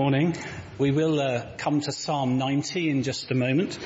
morning. 0.00 0.34
We 0.78 0.92
will 0.92 1.20
uh, 1.20 1.46
come 1.58 1.82
to 1.82 1.92
Psalm 1.92 2.38
90 2.38 2.88
in 2.88 3.02
just 3.02 3.30
a 3.30 3.34
moment. 3.34 3.78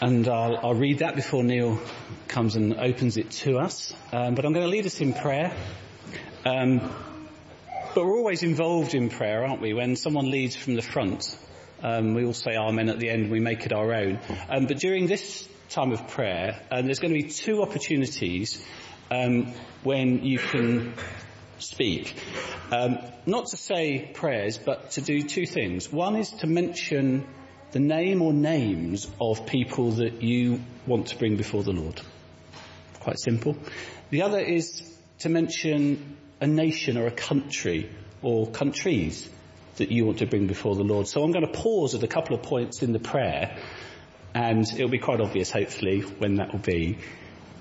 And 0.00 0.26
I'll, 0.26 0.56
I'll, 0.56 0.74
read 0.74 0.98
that 0.98 1.14
before 1.14 1.44
Neil 1.44 1.80
comes 2.26 2.56
and 2.56 2.74
opens 2.74 3.16
it 3.16 3.30
to 3.42 3.58
us. 3.58 3.94
Um, 4.12 4.34
but 4.34 4.44
I'm 4.44 4.52
going 4.52 4.66
to 4.66 4.70
lead 4.72 4.84
us 4.84 5.00
in 5.00 5.12
prayer. 5.12 5.56
Um, 6.44 6.80
but 7.94 8.04
we're 8.04 8.16
always 8.16 8.42
involved 8.42 8.96
in 8.96 9.08
prayer, 9.08 9.44
aren't 9.44 9.60
we? 9.60 9.72
When 9.72 9.94
someone 9.94 10.28
leads 10.28 10.56
from 10.56 10.74
the 10.74 10.82
front, 10.82 11.38
um, 11.80 12.14
we 12.14 12.24
all 12.24 12.34
say 12.34 12.56
amen 12.56 12.88
at 12.88 12.98
the 12.98 13.08
end, 13.08 13.22
and 13.22 13.30
we 13.30 13.38
make 13.38 13.64
it 13.64 13.72
our 13.72 13.94
own. 13.94 14.18
Um, 14.50 14.66
but 14.66 14.78
during 14.78 15.06
this 15.06 15.48
time 15.68 15.92
of 15.92 16.08
prayer, 16.08 16.60
uh, 16.72 16.82
there's 16.82 16.98
going 16.98 17.14
to 17.14 17.22
be 17.22 17.28
two 17.28 17.62
opportunities 17.62 18.60
um, 19.12 19.54
when 19.84 20.24
you 20.24 20.40
can 20.40 20.94
speak. 21.62 22.14
Um, 22.70 22.98
not 23.26 23.46
to 23.46 23.56
say 23.56 24.10
prayers, 24.12 24.58
but 24.58 24.92
to 24.92 25.00
do 25.00 25.22
two 25.22 25.46
things. 25.46 25.90
One 25.92 26.16
is 26.16 26.30
to 26.40 26.46
mention 26.46 27.26
the 27.72 27.80
name 27.80 28.22
or 28.22 28.32
names 28.32 29.10
of 29.20 29.46
people 29.46 29.92
that 29.92 30.22
you 30.22 30.60
want 30.86 31.08
to 31.08 31.18
bring 31.18 31.36
before 31.36 31.62
the 31.62 31.72
Lord. 31.72 32.00
Quite 33.00 33.18
simple. 33.18 33.56
The 34.10 34.22
other 34.22 34.38
is 34.38 34.82
to 35.20 35.28
mention 35.28 36.16
a 36.40 36.46
nation 36.46 36.98
or 36.98 37.06
a 37.06 37.10
country 37.10 37.90
or 38.22 38.46
countries 38.46 39.28
that 39.76 39.90
you 39.90 40.04
want 40.04 40.18
to 40.18 40.26
bring 40.26 40.46
before 40.46 40.74
the 40.74 40.84
Lord. 40.84 41.08
So 41.08 41.22
I'm 41.22 41.32
going 41.32 41.46
to 41.46 41.52
pause 41.52 41.94
at 41.94 42.02
a 42.02 42.08
couple 42.08 42.36
of 42.36 42.42
points 42.42 42.82
in 42.82 42.92
the 42.92 42.98
prayer 42.98 43.56
and 44.34 44.66
it'll 44.70 44.88
be 44.88 44.98
quite 44.98 45.20
obvious 45.20 45.50
hopefully 45.50 46.00
when 46.00 46.36
that 46.36 46.52
will 46.52 46.60
be. 46.60 46.98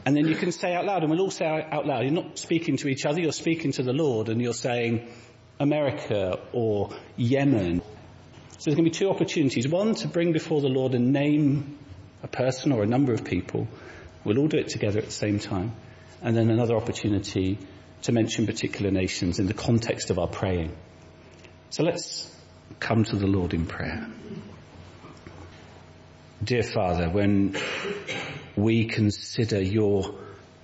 And 0.05 0.15
then 0.15 0.27
you 0.27 0.35
can 0.35 0.51
say 0.51 0.73
out 0.73 0.85
loud, 0.85 1.03
and 1.03 1.11
we'll 1.11 1.21
all 1.21 1.31
say 1.31 1.45
out 1.45 1.85
loud, 1.85 2.03
you're 2.03 2.11
not 2.11 2.37
speaking 2.37 2.77
to 2.77 2.87
each 2.87 3.05
other, 3.05 3.19
you're 3.19 3.31
speaking 3.31 3.71
to 3.73 3.83
the 3.83 3.93
Lord, 3.93 4.29
and 4.29 4.41
you're 4.41 4.53
saying 4.53 5.07
America 5.59 6.39
or 6.53 6.89
Yemen. 7.17 7.81
So 7.81 8.65
there's 8.65 8.75
going 8.75 8.85
to 8.85 8.91
be 8.91 8.97
two 8.97 9.09
opportunities. 9.09 9.67
One, 9.67 9.95
to 9.95 10.07
bring 10.07 10.33
before 10.33 10.61
the 10.61 10.69
Lord 10.69 10.95
and 10.95 11.13
name 11.13 11.77
a 12.23 12.27
person 12.27 12.71
or 12.71 12.83
a 12.83 12.87
number 12.87 13.13
of 13.13 13.23
people. 13.23 13.67
We'll 14.23 14.39
all 14.39 14.47
do 14.47 14.57
it 14.57 14.69
together 14.69 14.99
at 14.99 15.05
the 15.05 15.11
same 15.11 15.39
time. 15.39 15.73
And 16.21 16.35
then 16.35 16.49
another 16.51 16.75
opportunity 16.75 17.57
to 18.03 18.11
mention 18.11 18.45
particular 18.45 18.91
nations 18.91 19.39
in 19.39 19.47
the 19.47 19.53
context 19.53 20.09
of 20.09 20.19
our 20.19 20.27
praying. 20.27 20.75
So 21.69 21.83
let's 21.83 22.31
come 22.79 23.03
to 23.05 23.15
the 23.15 23.27
Lord 23.27 23.53
in 23.53 23.65
prayer. 23.65 24.07
Dear 26.43 26.63
Father, 26.63 27.09
when 27.09 27.55
we 28.55 28.85
consider 28.85 29.61
your 29.61 30.15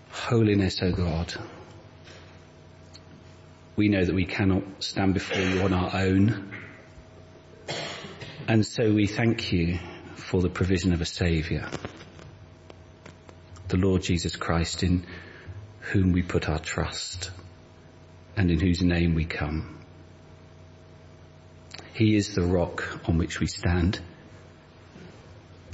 holiness, 0.10 0.82
O 0.82 0.92
God, 0.92 1.34
we 3.76 3.90
know 3.90 4.04
that 4.04 4.16
we 4.16 4.26
cannot 4.26 4.64
stand 4.80 5.14
before 5.14 5.42
you 5.42 5.62
on 5.62 5.74
our 5.74 5.96
own. 5.96 6.52
And 8.48 8.66
so 8.66 8.94
we 8.94 9.08
thank 9.08 9.52
you 9.52 9.80
for 10.16 10.42
the 10.42 10.50
provision 10.50 10.94
of 10.94 11.02
a 11.02 11.06
Saviour, 11.06 11.70
the 13.68 13.78
Lord 13.78 14.02
Jesus 14.02 14.36
Christ, 14.36 14.84
in 14.84 15.06
whom 15.80 16.12
we 16.12 16.22
put 16.22 16.50
our 16.50 16.60
trust 16.60 17.32
and 18.36 18.52
in 18.52 18.60
whose 18.60 18.82
name 18.82 19.16
we 19.16 19.26
come. 19.26 19.78
He 21.94 22.16
is 22.16 22.36
the 22.36 22.44
rock 22.44 23.00
on 23.08 23.18
which 23.18 23.40
we 23.40 23.48
stand. 23.48 24.00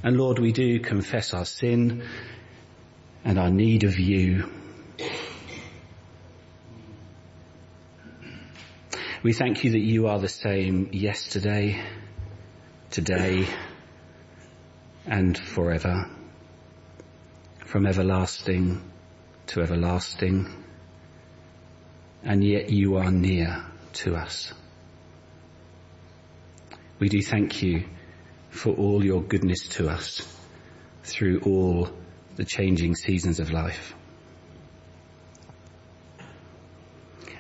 And 0.04 0.18
Lord, 0.18 0.38
we 0.38 0.52
do 0.52 0.82
confess 0.82 1.34
our 1.34 1.46
sin 1.46 2.04
and 3.24 3.40
our 3.40 3.50
need 3.50 3.86
of 3.86 3.98
you. 3.98 4.52
We 9.24 9.32
thank 9.32 9.64
you 9.64 9.72
that 9.72 9.80
you 9.80 10.08
are 10.08 10.20
the 10.20 10.28
same 10.28 10.90
yesterday, 10.92 11.82
today, 12.92 13.48
and 15.06 15.38
forever. 15.38 16.10
From 17.66 17.88
everlasting 17.88 18.84
to 19.48 19.62
everlasting. 19.62 20.66
And 22.24 22.44
yet 22.44 22.70
you 22.70 22.98
are 22.98 23.10
near 23.10 23.66
to 23.94 24.16
us. 24.16 24.52
We 27.00 27.08
do 27.08 27.22
thank 27.22 27.64
you 27.64 27.86
for 28.54 28.72
all 28.74 29.04
your 29.04 29.22
goodness 29.22 29.68
to 29.68 29.90
us 29.90 30.22
through 31.04 31.40
all 31.40 31.90
the 32.36 32.46
changing 32.46 32.96
seasons 32.96 33.40
of 33.40 33.52
life. 33.52 33.96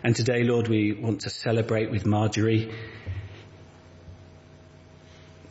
And 0.04 0.16
today, 0.16 0.44
Lord, 0.44 0.68
we 0.68 0.92
want 0.92 1.22
to 1.22 1.30
celebrate 1.30 1.92
with 1.92 2.06
Marjorie 2.06 2.74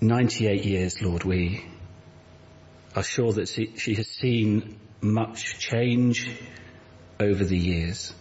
98 0.01 0.65
years, 0.65 1.01
Lord, 1.01 1.22
we 1.22 1.65
are 2.97 3.05
sure 3.05 3.33
that 3.33 3.49
she 3.49 3.95
has 3.95 4.09
seen 4.09 4.81
much 5.01 5.61
change 5.61 6.28
over 7.21 7.45
the 7.45 7.56
years 7.56 8.12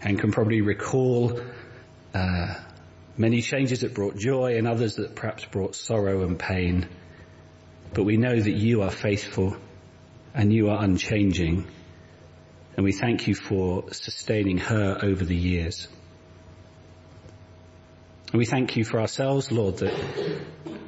and 0.00 0.18
can 0.18 0.32
probably 0.32 0.62
recall 0.62 1.38
uh, 2.14 2.54
Many 3.20 3.42
changes 3.42 3.80
that 3.80 3.92
brought 3.92 4.16
joy 4.16 4.56
and 4.56 4.66
others 4.66 4.94
that 4.94 5.14
perhaps 5.14 5.44
brought 5.44 5.74
sorrow 5.74 6.22
and 6.22 6.38
pain. 6.38 6.88
But 7.92 8.04
we 8.04 8.16
know 8.16 8.34
that 8.34 8.50
you 8.50 8.80
are 8.80 8.90
faithful 8.90 9.58
and 10.32 10.50
you 10.50 10.70
are 10.70 10.82
unchanging. 10.82 11.66
And 12.78 12.82
we 12.82 12.92
thank 12.92 13.28
you 13.28 13.34
for 13.34 13.92
sustaining 13.92 14.56
her 14.56 14.98
over 15.02 15.22
the 15.22 15.36
years. 15.36 15.86
And 18.32 18.38
we 18.38 18.46
thank 18.46 18.78
you 18.78 18.86
for 18.86 18.98
ourselves, 18.98 19.52
Lord, 19.52 19.76
that 19.80 20.40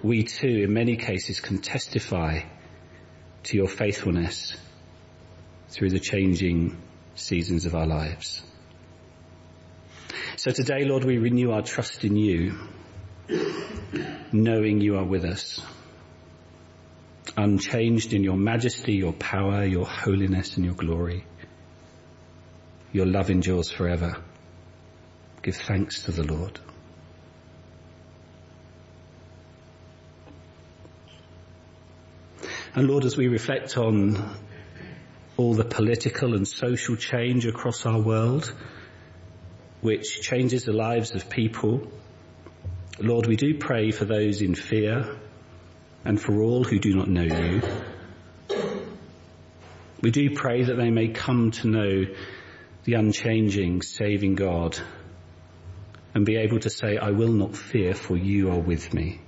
we 0.03 0.25
too, 0.25 0.63
in 0.65 0.73
many 0.73 0.97
cases, 0.97 1.39
can 1.39 1.59
testify 1.59 2.45
to 3.43 3.57
your 3.59 3.69
faithfulness 3.69 4.57
through 5.69 5.91
the 5.91 6.01
changing 6.01 6.81
seasons 7.15 7.67
of 7.67 7.75
our 7.75 7.87
lives. 7.87 8.43
So 10.43 10.51
today, 10.51 10.85
Lord, 10.85 11.05
we 11.05 11.19
renew 11.19 11.53
our 11.53 11.63
trust 11.63 12.03
in 12.03 12.17
you, 12.17 12.59
knowing 14.33 14.81
you 14.81 14.97
are 14.97 15.05
with 15.05 15.25
us, 15.25 15.63
unchanged 17.37 18.13
in 18.13 18.25
your 18.25 18.37
majesty, 18.37 18.95
your 18.95 19.13
power, 19.13 19.65
your 19.65 19.87
holiness 19.87 20.57
and 20.57 20.65
your 20.65 20.75
glory. 20.75 21.25
Your 22.91 23.07
love 23.07 23.31
endures 23.31 23.71
forever. 23.71 24.17
Give 25.43 25.55
thanks 25.55 26.03
to 26.07 26.11
the 26.11 26.25
Lord. 26.25 26.59
And 32.75 32.89
Lord, 32.89 33.05
as 33.05 33.17
we 33.17 33.29
reflect 33.29 33.79
on 33.79 34.37
all 35.37 35.55
the 35.55 35.65
political 35.65 36.35
and 36.35 36.49
social 36.49 36.97
change 36.97 37.47
across 37.47 37.87
our 37.87 38.01
world, 38.01 38.53
which 39.83 40.23
changes 40.23 40.65
the 40.65 40.73
lives 40.73 41.15
of 41.15 41.29
people. 41.29 41.87
Lord, 42.99 43.27
we 43.27 43.37
do 43.37 43.59
pray 43.59 43.91
for 43.91 44.05
those 44.05 44.41
in 44.41 44.55
fear 44.55 45.17
and 46.05 46.21
for 46.21 46.41
all 46.41 46.65
who 46.65 46.79
do 46.79 46.95
not 46.95 47.09
know 47.09 47.23
you. 47.23 47.63
We 50.01 50.11
do 50.11 50.35
pray 50.35 50.65
that 50.65 50.77
they 50.77 50.91
may 50.91 51.09
come 51.09 51.51
to 51.53 51.69
know 51.69 52.05
the 52.85 52.95
unchanging, 52.95 53.83
saving 53.83 54.37
God 54.37 54.79
and 56.15 56.27
be 56.27 56.37
able 56.37 56.61
to 56.61 56.71
say, 56.71 56.97
I 56.97 57.11
will 57.11 57.33
not 57.33 57.57
fear 57.57 57.95
for 57.95 58.17
you 58.17 58.51
are 58.51 58.59
with 58.59 58.93
me. 58.93 59.21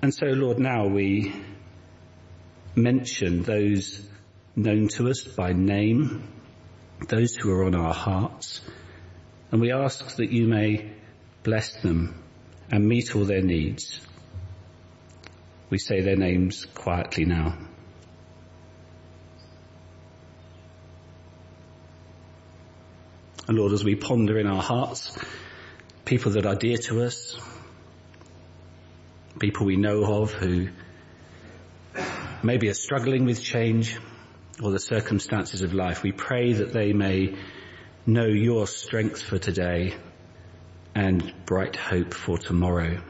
And 0.00 0.14
so 0.14 0.26
Lord, 0.26 0.58
now 0.58 0.86
we 0.86 1.34
mention 2.74 3.42
those 3.42 4.08
known 4.54 4.88
to 4.88 5.08
us 5.08 5.22
by 5.22 5.52
name, 5.52 6.26
those 7.06 7.36
who 7.36 7.52
are 7.52 7.64
on 7.64 7.74
our 7.74 7.94
hearts, 7.94 8.60
and 9.50 9.60
we 9.60 9.72
ask 9.72 10.16
that 10.16 10.30
you 10.30 10.46
may 10.46 10.90
bless 11.42 11.80
them 11.80 12.22
and 12.70 12.86
meet 12.86 13.14
all 13.14 13.24
their 13.24 13.42
needs. 13.42 14.00
We 15.70 15.78
say 15.78 16.00
their 16.00 16.16
names 16.16 16.66
quietly 16.74 17.24
now. 17.24 17.56
And 23.46 23.56
Lord, 23.56 23.72
as 23.72 23.82
we 23.82 23.94
ponder 23.94 24.38
in 24.38 24.46
our 24.46 24.62
hearts, 24.62 25.16
people 26.04 26.32
that 26.32 26.44
are 26.44 26.54
dear 26.54 26.76
to 26.76 27.02
us, 27.02 27.38
people 29.38 29.64
we 29.64 29.76
know 29.76 30.22
of 30.22 30.32
who 30.32 30.68
maybe 32.42 32.68
are 32.68 32.74
struggling 32.74 33.24
with 33.24 33.42
change, 33.42 33.98
or 34.62 34.70
the 34.70 34.78
circumstances 34.78 35.62
of 35.62 35.72
life, 35.74 36.02
we 36.02 36.12
pray 36.12 36.52
that 36.54 36.72
they 36.72 36.92
may 36.92 37.36
know 38.06 38.26
your 38.26 38.66
strength 38.66 39.22
for 39.22 39.38
today 39.38 39.94
and 40.94 41.32
bright 41.46 41.76
hope 41.76 42.12
for 42.12 42.38
tomorrow, 42.38 43.00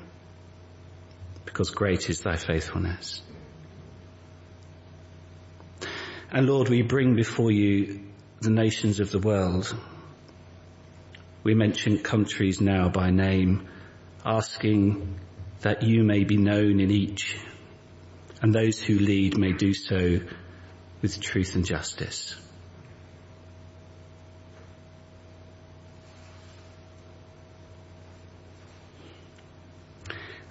because 1.45 1.71
great 1.71 2.11
is 2.11 2.21
thy 2.21 2.37
faithfulness. 2.37 3.23
And 6.31 6.47
Lord, 6.47 6.69
we 6.69 6.83
bring 6.83 7.15
before 7.15 7.51
you 7.51 8.01
the 8.41 8.51
nations 8.51 9.01
of 9.01 9.11
the 9.11 9.19
world. 9.19 9.75
we 11.43 11.55
mention 11.55 11.99
countries 11.99 12.61
now 12.61 12.91
by 12.91 13.11
name, 13.11 13.67
asking 14.25 15.19
that 15.61 15.83
you 15.83 16.05
may 16.05 16.25
be 16.25 16.37
known 16.37 16.81
in 16.81 16.91
each, 16.91 17.39
and 18.43 18.55
those 18.55 18.83
who 18.83 18.99
lead 18.99 19.39
may 19.39 19.53
do 19.53 19.73
so 19.73 20.21
with 21.03 21.21
truth 21.21 21.55
and 21.55 21.65
justice. 21.65 22.35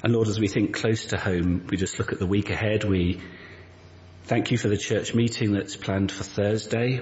And 0.03 0.13
Lord, 0.13 0.27
as 0.27 0.39
we 0.39 0.47
think 0.47 0.75
close 0.75 1.07
to 1.07 1.17
home, 1.17 1.65
we 1.69 1.75
just 1.75 1.99
look 1.99 2.13
at 2.13 2.19
the 2.19 2.27
week 2.27 2.49
ahead. 2.49 2.83
We 2.83 3.19
thank 4.25 4.51
you 4.51 4.57
for 4.57 4.67
the 4.67 4.77
church 4.77 5.15
meeting 5.15 5.53
that's 5.53 5.75
planned 5.75 6.11
for 6.11 6.23
Thursday. 6.23 7.01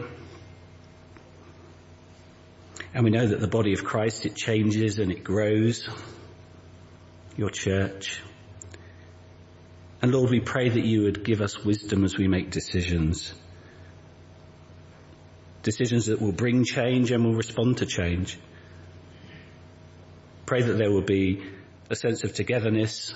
And 2.93 3.03
we 3.03 3.11
know 3.11 3.27
that 3.27 3.41
the 3.41 3.47
body 3.47 3.73
of 3.73 3.83
Christ, 3.83 4.25
it 4.25 4.35
changes 4.35 4.99
and 4.99 5.11
it 5.11 5.23
grows. 5.23 5.89
Your 7.35 7.49
church. 7.49 8.21
And 10.01 10.13
Lord, 10.13 10.29
we 10.29 10.39
pray 10.39 10.69
that 10.69 10.85
you 10.85 11.03
would 11.03 11.23
give 11.23 11.41
us 11.41 11.63
wisdom 11.63 12.03
as 12.03 12.17
we 12.17 12.27
make 12.27 12.51
decisions. 12.51 13.33
Decisions 15.63 16.07
that 16.07 16.21
will 16.21 16.31
bring 16.31 16.63
change 16.63 17.11
and 17.11 17.23
will 17.23 17.33
respond 17.33 17.77
to 17.77 17.85
change. 17.85 18.37
Pray 20.45 20.61
that 20.61 20.73
there 20.73 20.91
will 20.91 21.01
be 21.01 21.43
a 21.89 21.95
sense 21.95 22.23
of 22.23 22.33
togetherness 22.33 23.15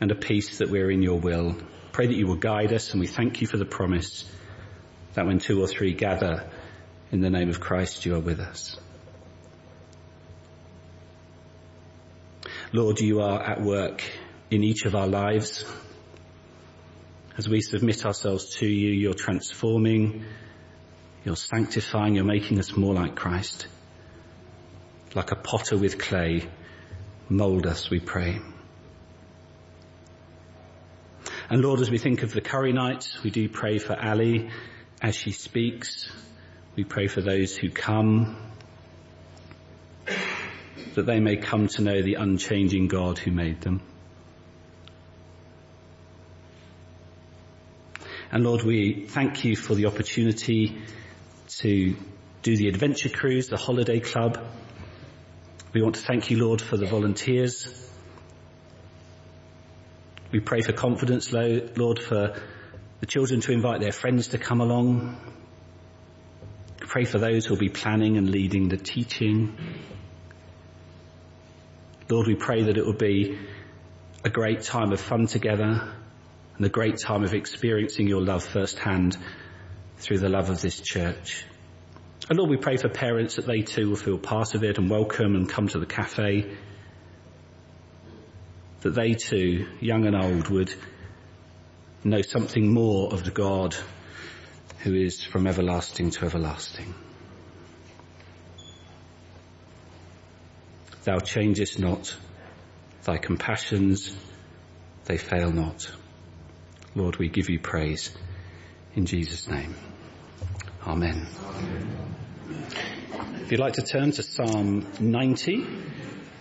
and 0.00 0.10
a 0.10 0.14
peace 0.14 0.58
that 0.58 0.68
we're 0.68 0.90
in 0.90 1.02
your 1.02 1.18
will. 1.18 1.56
Pray 1.92 2.06
that 2.06 2.16
you 2.16 2.26
will 2.26 2.36
guide 2.36 2.72
us 2.72 2.90
and 2.90 3.00
we 3.00 3.06
thank 3.06 3.40
you 3.40 3.46
for 3.46 3.56
the 3.56 3.64
promise 3.64 4.30
that 5.14 5.26
when 5.26 5.38
two 5.38 5.62
or 5.62 5.66
three 5.66 5.94
gather 5.94 6.50
in 7.12 7.20
the 7.20 7.30
name 7.30 7.48
of 7.48 7.60
Christ, 7.60 8.04
you 8.04 8.16
are 8.16 8.20
with 8.20 8.40
us. 8.40 8.76
Lord, 12.72 12.98
you 12.98 13.20
are 13.20 13.40
at 13.40 13.62
work 13.62 14.02
in 14.54 14.62
each 14.62 14.84
of 14.84 14.94
our 14.94 15.08
lives. 15.08 15.64
As 17.36 17.48
we 17.48 17.60
submit 17.60 18.06
ourselves 18.06 18.56
to 18.58 18.66
you, 18.66 18.92
you're 18.92 19.14
transforming, 19.14 20.24
you're 21.24 21.36
sanctifying, 21.36 22.14
you're 22.14 22.24
making 22.24 22.60
us 22.60 22.76
more 22.76 22.94
like 22.94 23.16
Christ. 23.16 23.66
Like 25.14 25.32
a 25.32 25.36
potter 25.36 25.76
with 25.76 25.98
clay, 25.98 26.48
mold 27.28 27.66
us, 27.66 27.90
we 27.90 27.98
pray. 27.98 28.38
And 31.50 31.60
Lord, 31.60 31.80
as 31.80 31.90
we 31.90 31.98
think 31.98 32.22
of 32.22 32.32
the 32.32 32.40
curry 32.40 32.72
nights, 32.72 33.22
we 33.22 33.30
do 33.30 33.48
pray 33.48 33.78
for 33.78 34.00
Ali 34.00 34.50
as 35.02 35.16
she 35.16 35.32
speaks. 35.32 36.08
We 36.76 36.84
pray 36.84 37.08
for 37.08 37.20
those 37.20 37.56
who 37.56 37.70
come, 37.70 38.36
that 40.94 41.06
they 41.06 41.20
may 41.20 41.36
come 41.36 41.66
to 41.68 41.82
know 41.82 42.02
the 42.02 42.14
unchanging 42.14 42.88
God 42.88 43.18
who 43.18 43.32
made 43.32 43.60
them. 43.60 43.82
And 48.34 48.44
Lord, 48.44 48.62
we 48.62 49.06
thank 49.06 49.44
you 49.46 49.56
for 49.56 49.74
the 49.74 49.86
opportunity 49.86 50.82
to 51.60 51.96
do 52.42 52.56
the 52.56 52.68
adventure 52.68 53.08
cruise, 53.08 53.48
the 53.48 53.56
holiday 53.56 54.00
club. 54.00 54.38
We 55.72 55.80
want 55.80 55.94
to 55.94 56.02
thank 56.02 56.30
you, 56.30 56.44
Lord, 56.44 56.60
for 56.60 56.76
the 56.76 56.86
volunteers 56.86 57.84
we 60.34 60.40
pray 60.40 60.62
for 60.62 60.72
confidence, 60.72 61.32
Lord, 61.32 62.00
for 62.00 62.34
the 62.98 63.06
children 63.06 63.40
to 63.42 63.52
invite 63.52 63.80
their 63.80 63.92
friends 63.92 64.28
to 64.28 64.38
come 64.38 64.60
along. 64.60 65.16
Pray 66.78 67.04
for 67.04 67.18
those 67.18 67.46
who 67.46 67.54
will 67.54 67.60
be 67.60 67.68
planning 67.68 68.16
and 68.16 68.28
leading 68.28 68.68
the 68.68 68.76
teaching. 68.76 69.56
Lord, 72.08 72.26
we 72.26 72.34
pray 72.34 72.64
that 72.64 72.76
it 72.76 72.84
will 72.84 72.94
be 72.94 73.38
a 74.24 74.28
great 74.28 74.62
time 74.62 74.90
of 74.90 75.00
fun 75.00 75.28
together 75.28 75.92
and 76.56 76.66
a 76.66 76.68
great 76.68 76.98
time 76.98 77.24
of 77.24 77.34
experiencing 77.34 78.06
your 78.06 78.22
love 78.22 78.44
firsthand 78.44 79.16
through 79.98 80.18
the 80.18 80.28
love 80.28 80.50
of 80.50 80.60
this 80.60 80.80
church. 80.80 81.44
And 82.28 82.38
Lord, 82.38 82.50
we 82.50 82.56
pray 82.56 82.76
for 82.76 82.88
parents 82.88 83.36
that 83.36 83.46
they 83.46 83.62
too 83.62 83.90
will 83.90 83.96
feel 83.96 84.18
part 84.18 84.54
of 84.54 84.64
it 84.64 84.78
and 84.78 84.88
welcome 84.88 85.34
and 85.34 85.48
come 85.48 85.68
to 85.68 85.78
the 85.78 85.86
cafe 85.86 86.56
that 88.84 88.94
they 88.94 89.14
too, 89.14 89.66
young 89.80 90.06
and 90.06 90.14
old, 90.14 90.48
would 90.50 90.72
know 92.04 92.20
something 92.20 92.70
more 92.72 93.12
of 93.12 93.24
the 93.24 93.30
God 93.30 93.74
who 94.80 94.94
is 94.94 95.24
from 95.24 95.46
everlasting 95.46 96.10
to 96.10 96.26
everlasting. 96.26 96.94
Thou 101.04 101.18
changest 101.18 101.78
not, 101.78 102.14
thy 103.04 103.16
compassions, 103.16 104.14
they 105.06 105.16
fail 105.16 105.50
not. 105.50 105.90
Lord, 106.96 107.16
we 107.16 107.28
give 107.28 107.50
you 107.50 107.58
praise 107.58 108.10
in 108.94 109.06
Jesus' 109.06 109.48
name. 109.48 109.74
Amen. 110.86 111.26
Amen. 111.44 112.06
If 113.42 113.50
you'd 113.50 113.60
like 113.60 113.74
to 113.74 113.82
turn 113.82 114.12
to 114.12 114.22
Psalm 114.22 114.86
90, 115.00 115.66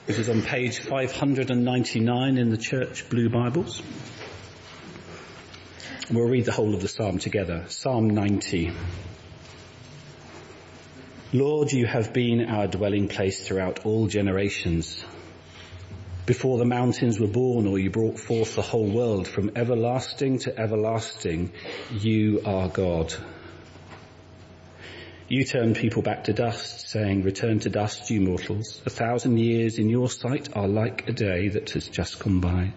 it 0.07 0.19
is 0.19 0.29
on 0.29 0.43
page 0.43 0.79
599 0.79 2.37
in 2.37 2.49
the 2.49 2.57
church 2.57 3.09
blue 3.09 3.29
Bibles. 3.29 3.81
We'll 6.11 6.27
read 6.27 6.45
the 6.45 6.51
whole 6.51 6.75
of 6.75 6.81
the 6.81 6.87
psalm 6.87 7.17
together. 7.17 7.65
Psalm 7.69 8.11
90. 8.11 8.73
Lord, 11.31 11.71
you 11.71 11.87
have 11.87 12.13
been 12.13 12.45
our 12.45 12.67
dwelling 12.67 13.07
place 13.07 13.47
throughout 13.47 13.85
all 13.85 14.05
generations. 14.05 15.03
Before 16.25 16.57
the 16.57 16.65
mountains 16.65 17.19
were 17.19 17.27
born 17.27 17.67
or 17.67 17.77
you 17.77 17.89
brought 17.89 18.17
forth 18.17 18.55
the 18.55 18.61
whole 18.61 18.87
world 18.87 19.27
from 19.27 19.51
everlasting 19.57 20.39
to 20.39 20.57
everlasting, 20.57 21.51
you 21.91 22.41
are 22.45 22.69
God. 22.69 23.13
You 25.27 25.43
turn 25.43 25.73
people 25.73 26.01
back 26.01 26.25
to 26.25 26.33
dust, 26.33 26.87
saying, 26.87 27.23
return 27.23 27.59
to 27.59 27.69
dust, 27.69 28.09
you 28.09 28.21
mortals. 28.21 28.81
A 28.85 28.89
thousand 28.89 29.37
years 29.37 29.79
in 29.79 29.89
your 29.89 30.09
sight 30.09 30.55
are 30.55 30.67
like 30.67 31.09
a 31.09 31.11
day 31.11 31.49
that 31.49 31.71
has 31.71 31.89
just 31.89 32.19
gone 32.19 32.39
by, 32.39 32.71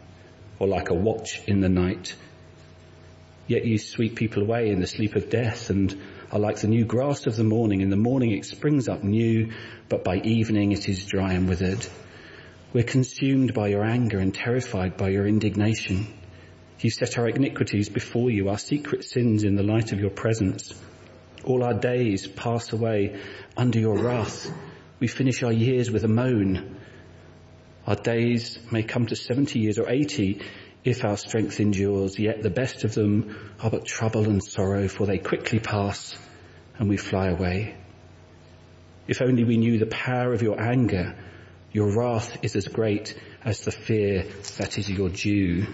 or 0.58 0.66
like 0.66 0.90
a 0.90 0.94
watch 0.94 1.40
in 1.46 1.60
the 1.60 1.68
night. 1.68 2.16
Yet 3.46 3.64
you 3.64 3.78
sweep 3.78 4.16
people 4.16 4.42
away 4.42 4.70
in 4.70 4.80
the 4.80 4.88
sleep 4.88 5.14
of 5.14 5.30
death 5.30 5.70
and 5.70 5.96
are 6.32 6.40
like 6.40 6.58
the 6.58 6.66
new 6.66 6.84
grass 6.84 7.26
of 7.26 7.36
the 7.36 7.44
morning. 7.44 7.80
In 7.80 7.90
the 7.90 7.96
morning 7.96 8.32
it 8.32 8.44
springs 8.44 8.88
up 8.88 9.04
new, 9.04 9.52
but 9.88 10.02
by 10.02 10.16
evening 10.16 10.72
it 10.72 10.88
is 10.88 11.06
dry 11.06 11.34
and 11.34 11.48
withered. 11.48 11.86
We're 12.72 12.84
consumed 12.84 13.54
by 13.54 13.68
your 13.68 13.84
anger 13.84 14.18
and 14.18 14.34
terrified 14.34 14.96
by 14.96 15.10
your 15.10 15.26
indignation. 15.26 16.06
You 16.80 16.90
set 16.90 17.16
our 17.18 17.28
iniquities 17.28 17.88
before 17.88 18.30
you, 18.30 18.48
our 18.48 18.58
secret 18.58 19.04
sins 19.04 19.44
in 19.44 19.54
the 19.54 19.62
light 19.62 19.92
of 19.92 20.00
your 20.00 20.10
presence. 20.10 20.72
All 21.44 21.62
our 21.62 21.74
days 21.74 22.26
pass 22.26 22.72
away 22.72 23.20
under 23.56 23.78
your 23.78 23.96
wrath. 23.98 24.50
We 24.98 25.06
finish 25.06 25.42
our 25.42 25.52
years 25.52 25.90
with 25.90 26.04
a 26.04 26.08
moan. 26.08 26.76
Our 27.86 27.94
days 27.94 28.58
may 28.72 28.82
come 28.82 29.06
to 29.06 29.16
70 29.16 29.60
years 29.60 29.78
or 29.78 29.88
80 29.88 30.42
if 30.84 31.04
our 31.04 31.16
strength 31.16 31.60
endures, 31.60 32.18
yet 32.18 32.42
the 32.42 32.50
best 32.50 32.84
of 32.84 32.94
them 32.94 33.54
are 33.60 33.70
but 33.70 33.86
trouble 33.86 34.24
and 34.28 34.42
sorrow, 34.42 34.88
for 34.88 35.06
they 35.06 35.18
quickly 35.18 35.60
pass 35.60 36.16
and 36.78 36.88
we 36.88 36.96
fly 36.96 37.28
away. 37.28 37.76
If 39.08 39.22
only 39.22 39.44
we 39.44 39.56
knew 39.56 39.78
the 39.78 39.86
power 39.86 40.32
of 40.32 40.42
your 40.42 40.60
anger, 40.60 41.16
your 41.76 41.94
wrath 41.94 42.38
is 42.42 42.56
as 42.56 42.66
great 42.68 43.14
as 43.44 43.60
the 43.60 43.70
fear 43.70 44.22
that 44.56 44.78
is 44.78 44.88
your 44.88 45.10
due. 45.10 45.66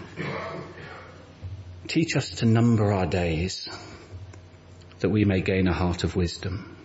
Teach 1.87 2.17
us 2.17 2.29
to 2.39 2.45
number 2.45 2.91
our 2.91 3.05
days 3.05 3.69
that 4.99 5.07
we 5.07 5.23
may 5.23 5.39
gain 5.39 5.65
a 5.65 5.71
heart 5.71 6.03
of 6.03 6.17
wisdom. 6.17 6.75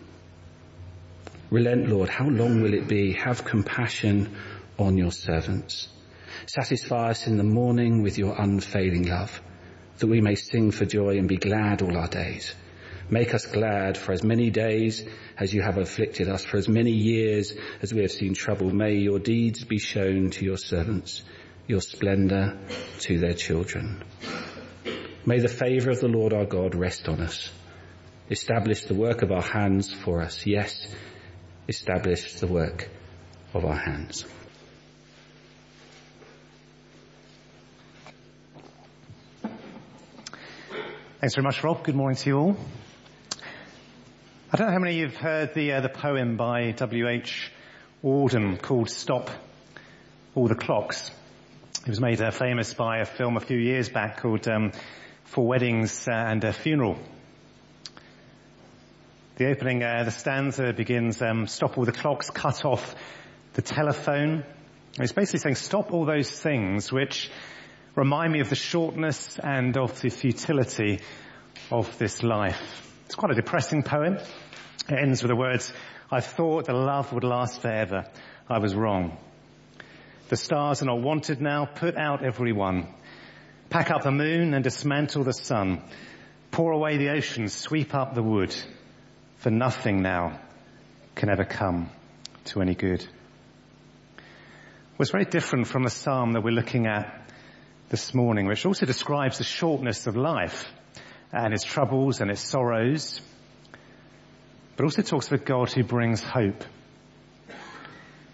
Relent, 1.51 1.89
Lord, 1.89 2.09
how 2.09 2.29
long 2.29 2.63
will 2.63 2.75
it 2.75 2.87
be? 2.87 3.15
Have 3.15 3.45
compassion 3.45 4.37
on 4.79 4.97
your 4.97 5.11
servants. 5.11 5.89
Satisfy 6.47 7.11
us 7.11 7.27
in 7.27 7.39
the 7.39 7.43
morning 7.43 8.05
with 8.05 8.19
your 8.19 8.41
unfailing 8.41 9.09
love, 9.09 9.43
that 9.99 10.07
we 10.07 10.21
may 10.21 10.37
sing 10.37 10.71
for 10.71 10.85
joy 10.85 11.19
and 11.19 11.27
be 11.27 11.39
glad 11.39 11.83
all 11.83 11.97
our 11.97 12.07
days. 12.07 12.55
Make 13.11 13.35
us 13.35 13.47
glad 13.47 13.97
for 13.97 14.12
as 14.12 14.23
many 14.23 14.50
days 14.50 15.05
as 15.38 15.53
you 15.55 15.62
have 15.62 15.79
afflicted 15.79 16.29
us, 16.29 16.45
for 16.45 16.57
as 16.59 16.69
many 16.69 16.93
years 16.93 17.55
as 17.83 17.93
we 17.93 18.03
have 18.03 18.12
seen 18.12 18.35
trouble. 18.35 18.71
May 18.71 18.95
your 18.95 19.19
deeds 19.19 19.65
be 19.65 19.79
shown 19.79 20.31
to 20.31 20.45
your 20.45 20.59
servants, 20.59 21.23
your 21.67 21.81
splendour 21.81 22.59
to 23.00 23.19
their 23.19 23.35
children. 23.35 24.05
May 25.25 25.41
the 25.41 25.49
favour 25.49 25.91
of 25.91 26.00
the 26.00 26.09
Lord 26.09 26.33
our 26.33 26.47
God 26.47 26.75
rest 26.75 27.09
on 27.09 27.21
us 27.21 27.50
Establish 28.31 28.85
the 28.85 28.95
work 28.95 29.23
of 29.23 29.33
our 29.33 29.43
hands 29.43 29.93
for 29.93 30.21
us. 30.21 30.45
Yes, 30.45 30.87
establish 31.67 32.35
the 32.35 32.47
work 32.47 32.88
of 33.55 33.65
our 33.65 33.77
hands. 33.77 34.27
Thanks 41.21 41.35
very 41.35 41.43
much, 41.43 41.65
Rob. 41.65 41.83
Good 41.83 41.97
morning 41.97 42.17
to 42.17 42.31
you 42.31 42.38
all. 42.38 42.57
I 44.50 44.57
don't 44.57 44.69
know 44.69 44.73
how 44.73 44.78
many 44.78 44.93
of 44.93 44.99
you 44.99 45.07
have 45.09 45.17
heard 45.17 45.52
the, 45.52 45.73
uh, 45.73 45.81
the 45.83 45.90
poem 45.90 46.38
by 46.38 46.71
W.H. 46.71 47.52
Auden 48.02 48.59
called 48.62 48.88
Stop 48.88 49.28
All 50.35 50.49
the 50.49 50.55
Clocks. 50.55 51.11
It 51.83 51.88
was 51.90 52.00
made 52.00 52.23
uh, 52.23 52.31
famous 52.31 52.73
by 52.73 53.00
a 53.00 53.05
film 53.05 53.37
a 53.37 53.40
few 53.40 53.59
years 53.59 53.90
back 53.90 54.23
called 54.23 54.49
um, 54.49 54.73
Four 55.25 55.49
Weddings 55.49 56.09
uh, 56.09 56.14
and 56.14 56.43
a 56.45 56.55
Funeral. 56.55 56.97
The 59.37 59.50
opening, 59.50 59.83
uh, 59.83 60.05
the 60.05 60.11
stanza 60.12 60.73
begins, 60.73 61.21
um, 61.21 61.47
stop 61.47 61.76
all 61.76 61.85
the 61.85 61.93
clocks, 61.93 62.31
cut 62.31 62.64
off 62.64 62.95
the 63.52 63.61
telephone. 63.61 64.45
It's 64.99 65.12
basically 65.12 65.40
saying 65.40 65.57
stop 65.57 65.93
all 65.93 66.07
those 66.07 66.31
things 66.31 66.90
which 66.90 67.31
remind 67.95 68.33
me 68.33 68.40
of 68.40 68.49
the 68.49 68.57
shortness 68.57 69.38
and 69.38 69.76
of 69.76 70.00
the 70.00 70.09
futility 70.09 71.00
of 71.71 71.99
this 71.99 72.23
life. 72.23 72.88
It's 73.09 73.15
quite 73.15 73.33
a 73.33 73.35
depressing 73.35 73.85
poem. 73.85 74.19
It 74.87 74.93
ends 74.93 75.23
with 75.23 75.31
the 75.31 75.35
words, 75.35 75.73
I 76.11 76.21
thought 76.21 76.67
the 76.67 76.75
love 76.75 77.11
would 77.15 77.25
last 77.25 77.62
forever. 77.62 78.05
I 78.50 78.59
was 78.59 78.75
wrong. 78.75 79.17
The 80.29 80.37
stars 80.37 80.83
are 80.83 80.85
not 80.85 81.00
wanted 81.00 81.41
now. 81.41 81.65
Put 81.65 81.97
out 81.97 82.23
every 82.23 82.53
one. 82.53 82.87
Pack 83.71 83.91
up 83.91 84.03
the 84.03 84.11
moon 84.11 84.53
and 84.53 84.62
dismantle 84.62 85.25
the 85.25 85.33
sun. 85.33 85.81
Pour 86.50 86.71
away 86.71 86.99
the 86.99 87.09
oceans. 87.09 87.55
Sweep 87.55 87.95
up 87.95 88.15
the 88.15 88.23
wood. 88.23 88.55
For 89.38 89.50
nothing 89.50 90.03
now 90.03 90.38
can 91.15 91.31
ever 91.31 91.47
come 91.47 91.88
to 92.45 92.61
any 92.61 92.75
good. 92.75 93.00
Well, 94.19 95.00
it's 95.00 95.12
very 95.12 95.25
different 95.25 95.67
from 95.67 95.83
the 95.83 95.88
psalm 95.88 96.35
that 96.35 96.43
we're 96.43 96.50
looking 96.50 96.87
at 96.87 97.27
this 97.88 98.12
morning, 98.12 98.47
which 98.47 98.67
also 98.67 98.85
describes 98.85 99.38
the 99.38 99.45
shortness 99.45 100.07
of 100.07 100.15
life 100.15 100.67
and 101.33 101.53
his 101.53 101.65
troubles 101.65 102.21
and 102.21 102.31
his 102.31 102.41
sorrows, 102.41 103.21
but 104.77 104.85
also 104.85 105.03
talks 105.03 105.27
of 105.27 105.41
a 105.41 105.45
God 105.45 105.71
who 105.73 105.85
brings 105.85 106.23
hope. 106.23 106.65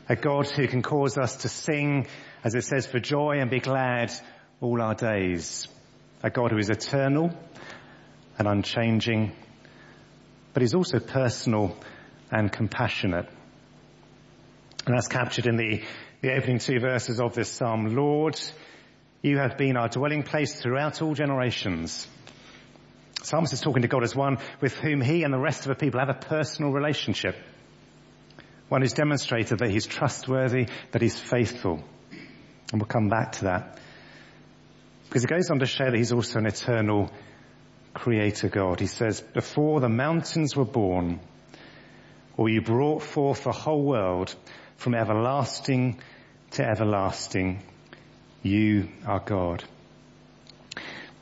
A 0.09 0.17
God 0.17 0.49
who 0.49 0.69
can 0.69 0.83
cause 0.83 1.17
us 1.17 1.39
to 1.39 1.49
sing, 1.49 2.07
as 2.45 2.55
it 2.55 2.65
says, 2.65 2.87
for 2.87 3.01
joy 3.01 3.39
and 3.41 3.51
be 3.51 3.61
glad 3.61 4.13
all 4.61 4.81
our 4.83 4.95
days. 4.95 5.67
A 6.23 6.31
God 6.31 6.51
who 6.51 6.59
is 6.59 6.71
eternal 6.71 7.31
and 8.39 8.47
unchanging, 8.47 9.33
but 10.53 10.63
he's 10.63 10.75
also 10.75 10.99
personal 10.99 11.77
and 12.31 12.53
compassionate. 12.53 13.29
And 14.87 14.95
that's 14.95 15.09
captured 15.09 15.47
in 15.47 15.57
the, 15.57 15.83
the 16.21 16.35
opening 16.35 16.59
two 16.59 16.79
verses 16.79 17.21
of 17.21 17.35
this 17.35 17.51
psalm. 17.51 17.95
Lord, 17.95 18.39
you 19.23 19.39
have 19.39 19.57
been 19.57 19.77
our 19.79 19.89
dwelling 19.89 20.23
place 20.23 20.61
throughout 20.61 21.01
all 21.01 21.15
generations. 21.15 22.07
Psalmist 23.25 23.53
is 23.53 23.61
talking 23.61 23.83
to 23.83 23.89
God 23.89 24.05
as 24.05 24.15
one 24.15 24.39
with 24.61 24.75
whom 24.75 25.01
he 25.01 25.23
and 25.23 25.33
the 25.33 25.39
rest 25.39 25.63
of 25.63 25.69
the 25.69 25.75
people 25.75 26.01
have 26.01 26.11
a 26.11 26.15
personal 26.15 26.73
relationship. 26.73 27.37
One 28.69 28.83
who's 28.83 28.93
demonstrated 28.93 29.59
that 29.59 29.71
he's 29.71 29.87
trustworthy, 29.87 30.69
that 30.93 31.03
he's 31.03 31.19
faithful. 31.19 31.83
And 32.73 32.81
we'll 32.81 32.87
come 32.87 33.09
back 33.09 33.33
to 33.33 33.45
that. 33.45 33.79
Because 35.09 35.23
he 35.23 35.29
goes 35.29 35.51
on 35.51 35.61
to 35.61 35.67
show 35.67 35.85
that 35.85 35.95
he's 35.95 36.13
also 36.13 36.39
an 36.39 36.47
eternal 36.47 37.11
creator 37.95 38.49
God. 38.49 38.81
He 38.81 38.87
says, 38.87 39.21
before 39.21 39.81
the 39.81 39.89
mountains 39.89 40.57
were 40.57 40.65
born, 40.65 41.21
or 42.37 42.49
you 42.49 42.63
brought 42.63 43.03
forth 43.03 43.45
the 43.45 43.53
whole 43.53 43.83
world 43.83 44.35
from 44.77 44.95
everlasting 44.95 46.01
to 46.53 46.65
everlasting, 46.65 47.63
you 48.43 48.89
are 49.07 49.21
God. 49.21 49.65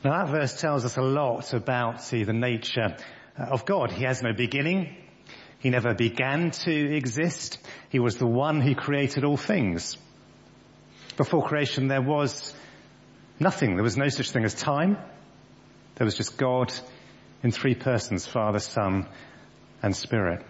Now 0.03 0.25
that 0.25 0.31
verse 0.31 0.59
tells 0.59 0.83
us 0.83 0.97
a 0.97 1.01
lot 1.01 1.53
about 1.53 2.03
see, 2.03 2.23
the 2.25 2.33
nature 2.33 2.97
uh, 3.39 3.43
of 3.43 3.65
God. 3.65 3.91
He 3.91 4.03
has 4.03 4.21
no 4.21 4.33
beginning. 4.33 4.97
He 5.59 5.69
never 5.69 5.93
began 5.93 6.51
to 6.51 6.95
exist. 6.95 7.57
He 7.89 7.99
was 7.99 8.17
the 8.17 8.27
one 8.27 8.59
who 8.59 8.75
created 8.75 9.23
all 9.23 9.37
things. 9.37 9.97
Before 11.15 11.47
creation 11.47 11.87
there 11.87 12.01
was 12.01 12.53
nothing. 13.39 13.75
There 13.75 13.83
was 13.83 13.95
no 13.95 14.09
such 14.09 14.31
thing 14.31 14.43
as 14.43 14.53
time. 14.53 14.97
There 15.95 16.05
was 16.05 16.17
just 16.17 16.37
God 16.37 16.73
in 17.41 17.51
three 17.51 17.75
persons, 17.75 18.27
Father, 18.27 18.59
Son, 18.59 19.07
and 19.81 19.95
Spirit. 19.95 20.43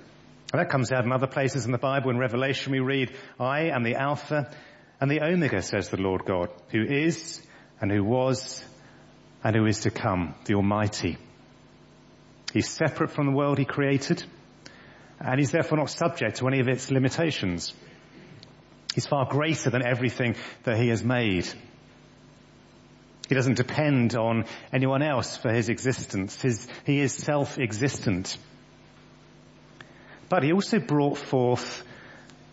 And 0.51 0.59
that 0.59 0.69
comes 0.69 0.91
out 0.91 1.05
in 1.05 1.11
other 1.11 1.27
places 1.27 1.65
in 1.65 1.71
the 1.71 1.77
Bible. 1.77 2.09
In 2.09 2.17
Revelation 2.17 2.71
we 2.71 2.79
read, 2.79 3.15
I 3.39 3.65
am 3.65 3.83
the 3.83 3.95
Alpha 3.95 4.51
and 4.99 5.11
the 5.11 5.21
Omega, 5.21 5.61
says 5.61 5.89
the 5.89 6.01
Lord 6.01 6.25
God, 6.25 6.49
who 6.69 6.81
is 6.81 7.39
and 7.79 7.91
who 7.91 8.03
was 8.03 8.63
and 9.43 9.55
who 9.55 9.65
is 9.65 9.81
to 9.81 9.91
come, 9.91 10.35
the 10.45 10.55
Almighty. 10.55 11.17
He's 12.53 12.69
separate 12.69 13.11
from 13.11 13.25
the 13.25 13.31
world 13.33 13.57
he 13.57 13.65
created, 13.65 14.23
and 15.19 15.39
he's 15.39 15.51
therefore 15.51 15.79
not 15.79 15.89
subject 15.89 16.37
to 16.37 16.47
any 16.47 16.59
of 16.59 16.67
its 16.67 16.91
limitations. 16.91 17.73
He's 18.93 19.07
far 19.07 19.25
greater 19.25 19.69
than 19.69 19.85
everything 19.85 20.35
that 20.63 20.77
he 20.77 20.89
has 20.89 21.03
made. 21.03 21.47
He 23.27 23.35
doesn't 23.35 23.57
depend 23.57 24.15
on 24.15 24.45
anyone 24.71 25.01
else 25.01 25.35
for 25.35 25.51
his 25.51 25.69
existence. 25.69 26.39
His, 26.41 26.67
he 26.85 26.99
is 26.99 27.13
self-existent. 27.13 28.37
But 30.29 30.43
he 30.43 30.53
also 30.53 30.79
brought 30.79 31.17
forth 31.17 31.83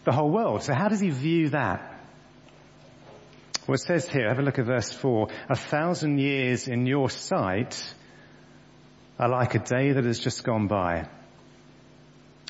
the 0.04 0.12
whole 0.12 0.30
world. 0.30 0.62
So 0.62 0.75
how 0.75 0.88
does 0.88 1.00
he 1.00 1.11
view 1.11 1.50
that? 1.50 1.89
Well, 3.67 3.75
it 3.75 3.81
says 3.81 4.09
here, 4.09 4.29
have 4.29 4.38
a 4.38 4.43
look 4.43 4.59
at 4.59 4.64
verse 4.64 4.90
4. 4.90 5.29
A 5.50 5.57
thousand 5.57 6.19
years 6.19 6.67
in 6.67 6.87
your 6.87 7.11
sight 7.11 7.95
are 9.19 9.29
like 9.29 9.55
a 9.55 9.59
day 9.59 9.93
that 9.93 10.05
has 10.05 10.19
just 10.19 10.45
gone 10.45 10.67
by, 10.67 11.07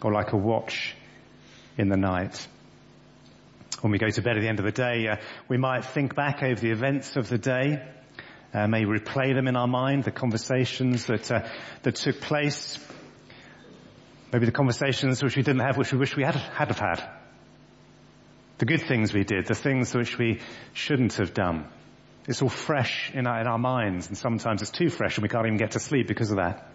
or 0.02 0.12
like 0.12 0.32
a 0.32 0.36
watch 0.36 0.94
in 1.76 1.88
the 1.88 1.96
night. 1.96 2.46
When 3.80 3.90
we 3.90 3.98
go 3.98 4.08
to 4.08 4.22
bed 4.22 4.36
at 4.36 4.40
the 4.40 4.48
end 4.48 4.60
of 4.60 4.64
the 4.64 4.72
day, 4.72 5.08
uh, 5.08 5.16
we 5.48 5.56
might 5.56 5.84
think 5.84 6.14
back 6.14 6.42
over 6.44 6.60
the 6.60 6.70
events 6.70 7.16
of 7.16 7.28
the 7.28 7.38
day, 7.38 7.82
uh, 8.54 8.68
may 8.68 8.84
replay 8.84 9.34
them 9.34 9.48
in 9.48 9.56
our 9.56 9.68
mind, 9.68 10.04
the 10.04 10.10
conversations 10.12 11.06
that 11.06 11.30
uh, 11.30 11.48
that 11.82 11.96
took 11.96 12.20
place, 12.20 12.78
maybe 14.32 14.46
the 14.46 14.52
conversations 14.52 15.22
which 15.22 15.36
we 15.36 15.42
didn't 15.42 15.62
have, 15.62 15.76
which 15.76 15.92
we 15.92 15.98
wish 15.98 16.16
we 16.16 16.22
had 16.22 16.36
had 16.36 16.68
have 16.68 16.78
had 16.78 17.19
the 18.60 18.66
good 18.66 18.82
things 18.82 19.14
we 19.14 19.24
did, 19.24 19.46
the 19.46 19.54
things 19.54 19.94
which 19.94 20.18
we 20.18 20.38
shouldn't 20.74 21.14
have 21.14 21.32
done. 21.32 21.66
It's 22.28 22.42
all 22.42 22.50
fresh 22.50 23.10
in 23.14 23.26
our, 23.26 23.40
in 23.40 23.46
our 23.46 23.58
minds 23.58 24.08
and 24.08 24.18
sometimes 24.18 24.60
it's 24.60 24.70
too 24.70 24.90
fresh 24.90 25.16
and 25.16 25.22
we 25.22 25.30
can't 25.30 25.46
even 25.46 25.56
get 25.56 25.72
to 25.72 25.80
sleep 25.80 26.06
because 26.06 26.30
of 26.30 26.36
that. 26.36 26.70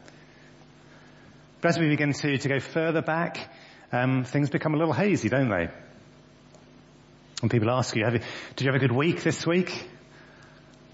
But 1.61 1.69
as 1.69 1.79
we 1.79 1.87
begin 1.87 2.11
to, 2.11 2.37
to 2.39 2.49
go 2.49 2.59
further 2.59 3.03
back, 3.03 3.53
um, 3.91 4.23
things 4.23 4.49
become 4.49 4.73
a 4.73 4.77
little 4.77 4.93
hazy, 4.93 5.29
don't 5.29 5.49
they? 5.49 5.67
When 7.41 7.49
people 7.49 7.69
ask 7.69 7.95
you, 7.95 8.03
you, 8.03 8.19
did 8.55 8.65
you 8.65 8.71
have 8.71 8.75
a 8.75 8.79
good 8.79 8.91
week 8.91 9.21
this 9.21 9.45
week? 9.45 9.87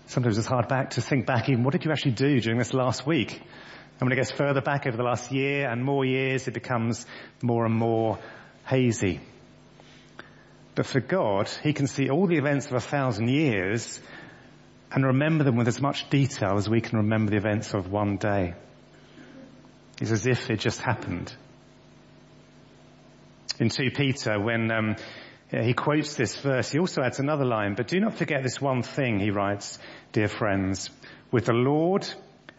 Sometimes 0.08 0.38
it's 0.38 0.48
hard 0.48 0.68
back 0.68 0.92
to 0.92 1.02
think 1.02 1.26
back 1.26 1.48
even, 1.48 1.64
what 1.64 1.72
did 1.72 1.86
you 1.86 1.92
actually 1.92 2.12
do 2.12 2.42
during 2.42 2.60
this 2.60 2.74
last 2.74 3.08
week? 3.08 3.32
And 3.32 4.02
when 4.02 4.12
it 4.12 4.18
gets 4.18 4.32
further 4.32 4.60
back 4.62 4.86
over 4.86 4.98
the 4.98 5.04
last 5.04 5.32
year 5.32 5.70
and 5.70 5.86
more 5.86 6.04
years, 6.04 6.50
it 6.50 6.54
becomes 6.54 7.06
more 7.42 7.66
and 7.66 7.74
more 7.74 8.20
hazy. 8.68 9.22
But 10.82 10.88
for 10.88 11.00
God, 11.00 11.48
He 11.62 11.74
can 11.74 11.86
see 11.86 12.10
all 12.10 12.26
the 12.26 12.38
events 12.38 12.66
of 12.66 12.74
a 12.74 12.80
thousand 12.80 13.28
years 13.28 14.00
and 14.92 15.06
remember 15.06 15.44
them 15.44 15.56
with 15.56 15.68
as 15.68 15.80
much 15.80 16.10
detail 16.10 16.58
as 16.58 16.68
we 16.68 16.82
can 16.82 16.98
remember 16.98 17.30
the 17.30 17.38
events 17.38 17.76
of 17.76 17.92
one 17.92 18.18
day. 18.18 18.56
It's 20.02 20.10
as 20.10 20.26
if 20.26 20.50
it 20.50 20.60
just 20.60 20.82
happened. 20.82 21.36
In 23.60 23.70
2 23.70 23.92
Peter, 23.96 24.40
when 24.40 24.72
um, 24.72 24.96
he 25.52 25.76
quotes 25.76 26.16
this 26.16 26.36
verse, 26.38 26.72
he 26.72 26.80
also 26.80 27.04
adds 27.04 27.20
another 27.20 27.46
line, 27.46 27.76
but 27.76 27.88
do 27.88 28.00
not 28.00 28.16
forget 28.16 28.42
this 28.42 28.60
one 28.60 28.82
thing, 28.82 29.20
he 29.20 29.30
writes, 29.30 29.78
dear 30.14 30.30
friends. 30.30 30.90
With 31.30 31.46
the 31.46 31.54
Lord, 31.54 32.08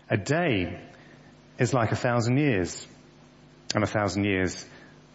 a 0.08 0.16
day 0.16 0.80
is 1.58 1.74
like 1.74 1.90
a 1.90 1.96
thousand 1.96 2.36
years, 2.36 2.86
and 3.74 3.82
a 3.82 3.88
thousand 3.88 4.26
years 4.26 4.64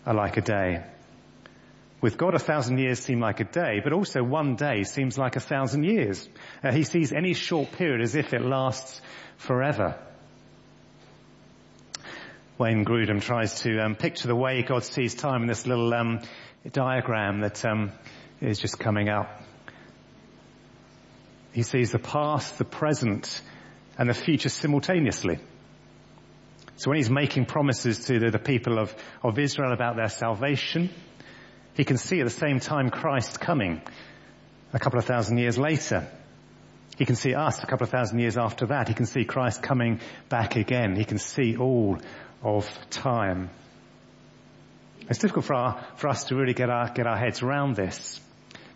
are 0.06 0.14
like 0.14 0.36
a 0.36 0.42
day. 0.42 0.84
With 2.00 2.18
God, 2.18 2.36
a 2.36 2.40
thousand 2.40 2.78
years 2.78 3.00
seem 3.00 3.20
like 3.20 3.40
a 3.40 3.44
day, 3.44 3.80
but 3.84 3.92
also 3.92 4.22
one 4.22 4.56
day 4.56 4.84
seems 4.84 5.18
like 5.18 5.36
a 5.36 5.40
thousand 5.40 5.84
years. 5.84 6.30
Uh, 6.64 6.72
he 6.72 6.84
sees 6.84 7.12
any 7.12 7.34
short 7.34 7.72
period 7.72 8.02
as 8.02 8.16
if 8.16 8.34
it 8.34 8.42
lasts 8.42 9.02
forever. 9.38 10.00
Wayne 12.60 12.86
Grudem 12.86 13.22
tries 13.22 13.62
to 13.62 13.80
um, 13.80 13.96
picture 13.96 14.28
the 14.28 14.36
way 14.36 14.62
God 14.62 14.84
sees 14.84 15.16
time 15.16 15.42
in 15.42 15.48
this 15.48 15.66
little 15.66 15.92
um, 15.94 16.22
diagram 16.72 17.42
that 17.42 17.66
um, 17.66 17.92
is 18.42 18.60
just 18.60 18.80
coming 18.80 19.10
up. 19.10 19.42
He 21.52 21.64
sees 21.64 21.92
the 21.92 22.00
past, 22.00 22.60
the 22.60 22.66
present, 22.66 23.42
and 23.98 24.08
the 24.08 24.14
future 24.14 24.50
simultaneously. 24.50 25.40
So 26.76 26.92
when 26.92 26.98
he's 26.98 27.10
making 27.10 27.46
promises 27.46 28.06
to 28.06 28.20
the, 28.20 28.30
the 28.30 28.40
people 28.40 28.78
of, 28.78 28.96
of 29.24 29.40
Israel 29.40 29.74
about 29.74 29.96
their 29.96 30.10
salvation, 30.10 30.92
he 31.78 31.86
can 31.86 31.98
see 31.98 32.20
at 32.20 32.26
the 32.26 32.32
same 32.32 32.60
time 32.60 32.90
Christ 32.90 33.40
coming 33.40 33.82
a 34.74 34.80
couple 34.80 34.98
of 34.98 35.06
thousand 35.06 35.38
years 35.38 35.58
later. 35.60 36.08
He 36.98 37.06
can 37.06 37.16
see 37.16 37.36
us 37.36 37.64
a 37.64 37.68
couple 37.68 37.86
of 37.86 37.92
thousand 37.92 38.18
years 38.18 38.36
after 38.36 38.66
that. 38.68 38.88
He 38.88 38.96
can 38.96 39.06
see 39.06 39.24
Christ 39.24 39.62
coming 39.62 40.02
back 40.28 40.56
again. 40.56 40.96
He 40.96 41.06
can 41.06 41.20
see 41.20 41.56
all 41.56 42.00
of 42.42 42.68
time. 42.90 43.52
It's 45.08 45.20
difficult 45.20 45.46
for, 45.46 45.54
our, 45.54 45.86
for 45.98 46.10
us 46.10 46.26
to 46.26 46.36
really 46.36 46.56
get 46.56 46.72
our, 46.72 46.92
get 46.92 47.06
our 47.06 47.18
heads 47.18 47.44
around 47.44 47.76
this. 47.76 48.20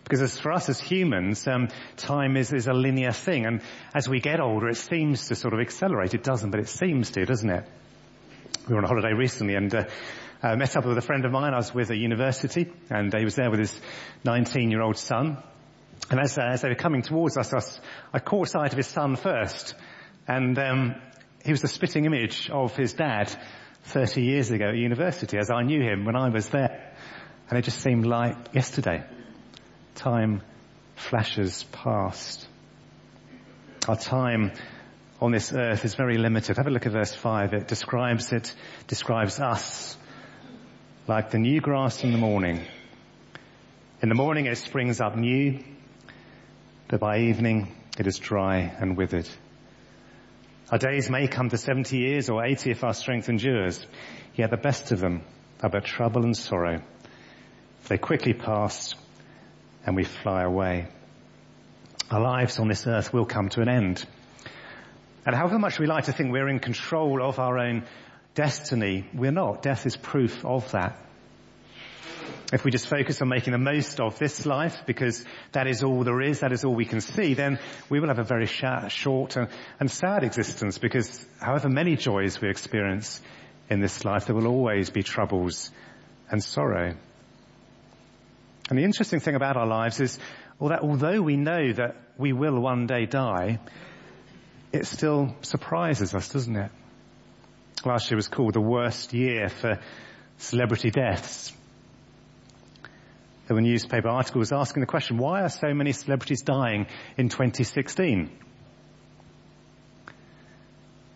Because 0.04 0.22
as 0.22 0.38
for 0.38 0.52
us 0.52 0.68
as 0.68 0.78
humans, 0.78 1.46
um, 1.48 1.68
time 1.96 2.36
is, 2.36 2.52
is 2.52 2.68
a 2.68 2.72
linear 2.72 3.12
thing, 3.12 3.46
and 3.46 3.62
as 3.94 4.08
we 4.08 4.20
get 4.20 4.40
older, 4.40 4.68
it 4.68 4.76
seems 4.76 5.28
to 5.28 5.34
sort 5.34 5.54
of 5.54 5.60
accelerate. 5.60 6.14
It 6.14 6.22
doesn't, 6.22 6.50
but 6.50 6.60
it 6.60 6.68
seems 6.68 7.10
to, 7.12 7.24
doesn't 7.24 7.50
it? 7.50 7.64
We 8.68 8.74
were 8.74 8.78
on 8.78 8.84
a 8.84 8.88
holiday 8.88 9.12
recently, 9.12 9.54
and 9.54 9.74
uh, 9.74 9.84
uh, 10.42 10.56
met 10.56 10.76
up 10.76 10.84
with 10.84 10.98
a 10.98 11.02
friend 11.02 11.24
of 11.24 11.32
mine. 11.32 11.54
I 11.54 11.58
was 11.58 11.72
with 11.72 11.90
a 11.90 11.96
university, 11.96 12.70
and 12.90 13.14
he 13.14 13.24
was 13.24 13.36
there 13.36 13.50
with 13.50 13.60
his 13.60 13.80
19-year-old 14.24 14.96
son. 14.96 15.42
And 16.10 16.20
as, 16.20 16.36
uh, 16.36 16.42
as 16.42 16.62
they 16.62 16.68
were 16.68 16.74
coming 16.74 17.02
towards 17.02 17.36
us, 17.36 17.52
I, 18.12 18.16
I, 18.16 18.18
caught 18.18 18.48
sight 18.48 18.72
of 18.72 18.76
his 18.76 18.88
son 18.88 19.14
first, 19.16 19.74
and 20.26 20.58
um, 20.58 20.94
he 21.44 21.52
was 21.52 21.60
the 21.60 21.68
spitting 21.68 22.06
image 22.06 22.50
of 22.50 22.76
his 22.76 22.92
dad 22.92 23.34
30 23.84 24.22
years 24.22 24.50
ago 24.50 24.68
at 24.70 24.76
university, 24.76 25.38
as 25.38 25.50
I 25.50 25.62
knew 25.62 25.80
him 25.80 26.04
when 26.04 26.16
I 26.16 26.28
was 26.28 26.48
there. 26.48 26.92
And 27.48 27.58
it 27.58 27.62
just 27.62 27.80
seemed 27.80 28.06
like 28.06 28.54
yesterday. 28.54 29.04
Time 29.94 30.42
flashes 30.96 31.64
past. 31.70 32.46
Our 33.88 33.96
time 33.96 34.52
on 35.20 35.32
this 35.32 35.52
earth 35.52 35.84
is 35.84 35.94
very 35.94 36.18
limited. 36.18 36.56
Have 36.56 36.66
a 36.66 36.70
look 36.70 36.86
at 36.86 36.92
verse 36.92 37.14
5. 37.14 37.52
It 37.52 37.68
describes 37.68 38.32
it, 38.32 38.54
describes 38.86 39.38
us 39.40 39.96
like 41.08 41.30
the 41.30 41.38
new 41.38 41.60
grass 41.60 42.04
in 42.04 42.12
the 42.12 42.18
morning. 42.18 42.64
In 44.02 44.08
the 44.08 44.14
morning 44.14 44.46
it 44.46 44.56
springs 44.56 45.00
up 45.00 45.16
new, 45.16 45.58
but 46.86 47.00
by 47.00 47.18
evening 47.18 47.74
it 47.98 48.06
is 48.06 48.18
dry 48.18 48.58
and 48.78 48.96
withered. 48.96 49.28
Our 50.70 50.78
days 50.78 51.10
may 51.10 51.26
come 51.26 51.50
to 51.50 51.58
70 51.58 51.98
years 51.98 52.30
or 52.30 52.44
80 52.44 52.70
if 52.70 52.84
our 52.84 52.94
strength 52.94 53.28
endures, 53.28 53.84
yet 54.36 54.50
the 54.50 54.56
best 54.56 54.92
of 54.92 55.00
them 55.00 55.22
are 55.60 55.68
but 55.68 55.84
trouble 55.84 56.22
and 56.22 56.36
sorrow. 56.36 56.82
They 57.88 57.98
quickly 57.98 58.32
pass 58.32 58.94
and 59.84 59.96
we 59.96 60.04
fly 60.04 60.42
away. 60.44 60.86
Our 62.12 62.20
lives 62.20 62.60
on 62.60 62.68
this 62.68 62.86
earth 62.86 63.12
will 63.12 63.26
come 63.26 63.48
to 63.50 63.60
an 63.60 63.68
end. 63.68 64.04
And 65.26 65.34
however 65.34 65.58
much 65.58 65.80
we 65.80 65.86
like 65.86 66.04
to 66.04 66.12
think 66.12 66.30
we're 66.30 66.48
in 66.48 66.60
control 66.60 67.22
of 67.22 67.40
our 67.40 67.58
own 67.58 67.86
destiny, 68.34 69.04
we're 69.14 69.32
not. 69.32 69.62
Death 69.62 69.86
is 69.86 69.96
proof 69.96 70.44
of 70.44 70.70
that. 70.72 70.98
If 72.52 72.64
we 72.64 72.70
just 72.70 72.86
focus 72.86 73.20
on 73.22 73.28
making 73.28 73.52
the 73.52 73.58
most 73.58 73.98
of 73.98 74.18
this 74.18 74.44
life 74.44 74.82
because 74.86 75.24
that 75.52 75.66
is 75.66 75.82
all 75.82 76.04
there 76.04 76.20
is, 76.20 76.40
that 76.40 76.52
is 76.52 76.64
all 76.64 76.74
we 76.74 76.84
can 76.84 77.00
see, 77.00 77.34
then 77.34 77.58
we 77.88 77.98
will 77.98 78.08
have 78.08 78.18
a 78.18 78.24
very 78.24 78.46
short 78.46 79.36
and 79.80 79.90
sad 79.90 80.22
existence 80.22 80.76
because 80.78 81.26
however 81.40 81.70
many 81.70 81.96
joys 81.96 82.40
we 82.40 82.50
experience 82.50 83.22
in 83.70 83.80
this 83.80 84.04
life, 84.04 84.26
there 84.26 84.36
will 84.36 84.46
always 84.46 84.90
be 84.90 85.02
troubles 85.02 85.70
and 86.30 86.44
sorrow. 86.44 86.94
And 88.68 88.78
the 88.78 88.84
interesting 88.84 89.20
thing 89.20 89.34
about 89.34 89.56
our 89.56 89.66
lives 89.66 89.98
is 90.00 90.18
that 90.60 90.80
although 90.80 91.22
we 91.22 91.36
know 91.36 91.72
that 91.72 91.96
we 92.18 92.32
will 92.32 92.60
one 92.60 92.86
day 92.86 93.06
die, 93.06 93.60
it 94.72 94.86
still 94.86 95.34
surprises 95.40 96.14
us, 96.14 96.28
doesn't 96.28 96.56
it? 96.56 96.70
Last 97.84 98.10
year 98.10 98.16
was 98.16 98.28
called 98.28 98.54
the 98.54 98.60
worst 98.60 99.12
year 99.12 99.48
for 99.48 99.80
celebrity 100.38 100.90
deaths. 100.90 101.52
There 103.46 103.56
were 103.56 103.60
newspaper 103.60 104.08
articles 104.08 104.52
asking 104.52 104.82
the 104.82 104.86
question, 104.86 105.18
why 105.18 105.42
are 105.42 105.48
so 105.48 105.74
many 105.74 105.92
celebrities 105.92 106.42
dying 106.42 106.86
in 107.16 107.28
2016? 107.28 108.30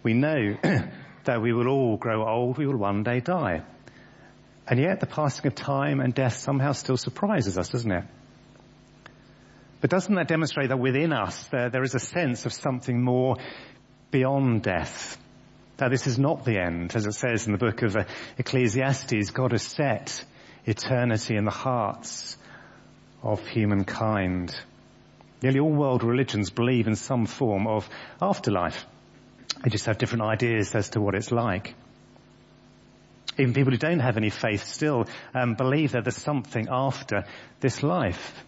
We 0.03 0.15
know 0.15 0.57
that 1.25 1.41
we 1.41 1.53
will 1.53 1.69
all 1.69 1.97
grow 1.97 2.27
old, 2.29 2.59
we 2.59 2.67
will 2.67 2.77
one 2.77 3.05
day 3.05 3.21
die. 3.21 3.63
And 4.67 4.81
yet 4.81 4.99
the 4.99 5.07
passing 5.07 5.47
of 5.47 5.55
time 5.55 6.01
and 6.01 6.13
death 6.13 6.35
somehow 6.35 6.73
still 6.73 6.97
surprises 6.97 7.57
us, 7.57 7.69
doesn't 7.69 7.93
it? 7.93 8.05
But 9.81 9.91
doesn't 9.91 10.15
that 10.17 10.27
demonstrate 10.27 10.71
that 10.71 10.79
within 10.79 11.13
us 11.13 11.47
there, 11.49 11.71
there 11.71 11.85
is 11.85 11.95
a 11.95 12.01
sense 12.01 12.45
of 12.45 12.53
something 12.53 13.03
more 13.03 13.37
beyond 14.11 14.63
death? 14.63 15.17
That 15.79 15.91
this 15.91 16.07
is 16.07 16.19
not 16.19 16.45
the 16.45 16.59
end, 16.59 16.97
as 16.97 17.07
it 17.07 17.13
says 17.13 17.47
in 17.47 17.53
the 17.53 17.59
book 17.59 17.83
of 17.83 17.97
Ecclesiastes, 18.39 19.31
God 19.31 19.53
has 19.53 19.63
set 19.63 20.25
eternity 20.65 21.37
in 21.37 21.45
the 21.45 21.51
hearts 21.51 22.39
of 23.23 23.47
humankind. 23.47 24.59
Nearly 25.43 25.61
all 25.61 25.73
world 25.73 26.03
religions 26.03 26.51
believe 26.51 26.87
in 26.87 26.95
some 26.95 27.27
form 27.27 27.67
of 27.67 27.89
afterlife. 28.23 28.87
They 29.63 29.71
just 29.71 29.87
have 29.87 29.99
different 29.99 30.25
ideas 30.25 30.75
as 30.75 30.91
to 30.91 31.01
what 31.01 31.15
it's 31.15 31.31
like. 31.31 31.75
Even 33.39 33.53
people 33.53 33.73
who 33.73 33.79
don't 33.79 34.01
have 34.01 34.17
any 34.17 34.31
faith 34.31 34.65
still 34.65 35.07
um, 35.35 35.55
believe 35.55 35.93
that 35.93 36.05
there's 36.05 36.17
something 36.17 36.69
after 36.71 37.25
this 37.61 37.83
life. 37.83 38.45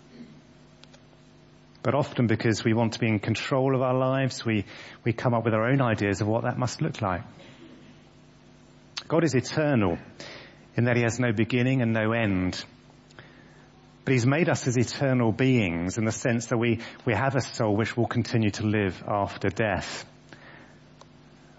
But 1.88 1.94
often 1.94 2.26
because 2.26 2.62
we 2.64 2.74
want 2.74 2.92
to 2.92 2.98
be 2.98 3.08
in 3.08 3.18
control 3.18 3.74
of 3.74 3.80
our 3.80 3.94
lives, 3.94 4.44
we, 4.44 4.66
we 5.04 5.14
come 5.14 5.32
up 5.32 5.46
with 5.46 5.54
our 5.54 5.70
own 5.70 5.80
ideas 5.80 6.20
of 6.20 6.26
what 6.26 6.42
that 6.42 6.58
must 6.58 6.82
look 6.82 7.00
like. 7.00 7.22
God 9.08 9.24
is 9.24 9.34
eternal 9.34 9.96
in 10.76 10.84
that 10.84 10.96
he 10.96 11.02
has 11.02 11.18
no 11.18 11.32
beginning 11.32 11.80
and 11.80 11.94
no 11.94 12.12
end. 12.12 12.62
But 14.04 14.12
he's 14.12 14.26
made 14.26 14.50
us 14.50 14.66
as 14.66 14.76
eternal 14.76 15.32
beings 15.32 15.96
in 15.96 16.04
the 16.04 16.12
sense 16.12 16.48
that 16.48 16.58
we, 16.58 16.80
we 17.06 17.14
have 17.14 17.36
a 17.36 17.40
soul 17.40 17.74
which 17.74 17.96
will 17.96 18.06
continue 18.06 18.50
to 18.50 18.66
live 18.66 19.02
after 19.08 19.48
death. 19.48 20.04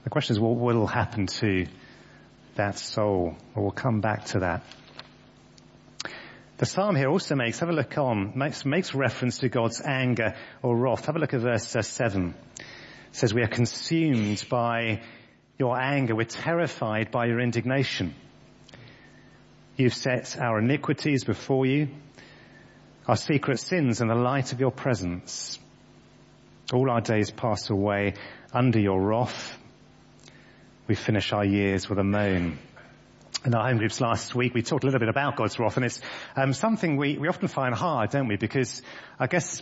The 0.03 0.11
question 0.11 0.35
is 0.35 0.39
what 0.39 0.57
will 0.57 0.85
happen 0.85 1.25
to 1.25 1.65
that 2.53 2.77
soul? 2.77 3.35
Well, 3.55 3.63
we'll 3.63 3.71
come 3.71 3.99
back 3.99 4.25
to 4.25 4.41
that. 4.41 4.61
The 6.59 6.65
psalm 6.65 6.97
here 6.97 7.09
also 7.09 7.35
makes, 7.35 7.59
have 7.59 7.69
a 7.69 7.73
look 7.73 7.97
on, 7.97 8.33
makes, 8.35 8.65
makes 8.65 8.93
reference 8.93 9.37
to 9.37 9.47
God's 9.47 9.81
anger 9.81 10.35
or 10.61 10.75
wrath. 10.75 11.05
Have 11.05 11.15
a 11.15 11.19
look 11.19 11.33
at 11.33 11.39
verse 11.39 11.73
uh, 11.73 11.81
7. 11.81 12.35
It 12.57 12.65
says, 13.13 13.33
we 13.33 13.43
are 13.43 13.47
consumed 13.47 14.43
by 14.49 15.01
your 15.57 15.79
anger. 15.79 16.15
We're 16.15 16.25
terrified 16.25 17.11
by 17.11 17.27
your 17.27 17.39
indignation. 17.39 18.13
You've 19.77 19.93
set 19.93 20.37
our 20.37 20.59
iniquities 20.59 21.23
before 21.23 21.65
you, 21.65 21.87
our 23.07 23.15
secret 23.15 23.61
sins 23.61 24.01
in 24.01 24.09
the 24.09 24.15
light 24.15 24.51
of 24.51 24.59
your 24.59 24.71
presence. 24.71 25.57
All 26.73 26.89
our 26.91 26.99
days 26.99 27.31
pass 27.31 27.69
away 27.69 28.15
under 28.51 28.81
your 28.81 29.01
wrath. 29.01 29.57
We 30.87 30.95
finish 30.95 31.31
our 31.31 31.45
years 31.45 31.87
with 31.87 31.99
a 31.99 32.03
moan. 32.03 32.59
In 33.45 33.55
our 33.55 33.69
home 33.69 33.77
groups 33.77 34.01
last 34.01 34.35
week, 34.35 34.53
we 34.53 34.61
talked 34.61 34.83
a 34.83 34.87
little 34.87 34.99
bit 34.99 35.07
about 35.07 35.37
God's 35.37 35.57
wrath, 35.57 35.77
and 35.77 35.85
it's 35.85 36.01
um, 36.35 36.51
something 36.51 36.97
we, 36.97 37.17
we 37.17 37.29
often 37.29 37.47
find 37.47 37.73
hard, 37.73 38.09
don't 38.09 38.27
we? 38.27 38.35
Because 38.35 38.81
I 39.17 39.27
guess 39.27 39.61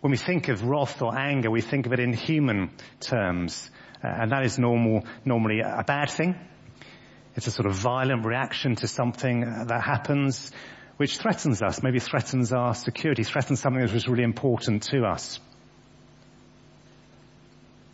when 0.00 0.10
we 0.10 0.16
think 0.16 0.48
of 0.48 0.64
wrath 0.64 1.02
or 1.02 1.14
anger, 1.14 1.50
we 1.50 1.60
think 1.60 1.84
of 1.84 1.92
it 1.92 2.00
in 2.00 2.14
human 2.14 2.70
terms, 2.98 3.70
uh, 4.02 4.08
and 4.08 4.32
that 4.32 4.46
is 4.46 4.58
normal, 4.58 5.04
normally 5.26 5.60
a 5.60 5.84
bad 5.86 6.08
thing. 6.08 6.34
It's 7.36 7.46
a 7.46 7.50
sort 7.50 7.66
of 7.66 7.74
violent 7.74 8.24
reaction 8.24 8.76
to 8.76 8.88
something 8.88 9.40
that 9.66 9.82
happens 9.82 10.50
which 10.96 11.18
threatens 11.18 11.60
us, 11.60 11.82
maybe 11.82 11.98
threatens 11.98 12.52
our 12.54 12.74
security, 12.74 13.22
threatens 13.22 13.60
something 13.60 13.82
that 13.82 13.92
was 13.92 14.08
really 14.08 14.24
important 14.24 14.84
to 14.84 15.02
us. 15.04 15.40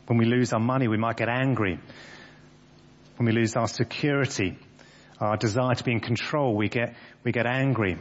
When 0.06 0.18
we 0.18 0.24
lose 0.24 0.52
our 0.52 0.60
money, 0.60 0.86
we 0.86 0.98
might 0.98 1.16
get 1.16 1.28
angry. 1.28 1.80
When 3.16 3.26
we 3.26 3.32
lose 3.32 3.56
our 3.56 3.66
security, 3.66 4.56
our 5.20 5.36
desire 5.36 5.74
to 5.74 5.84
be 5.84 5.92
in 5.92 6.00
control, 6.00 6.54
we 6.54 6.68
get, 6.68 6.94
we 7.24 7.32
get 7.32 7.46
angry. 7.46 7.96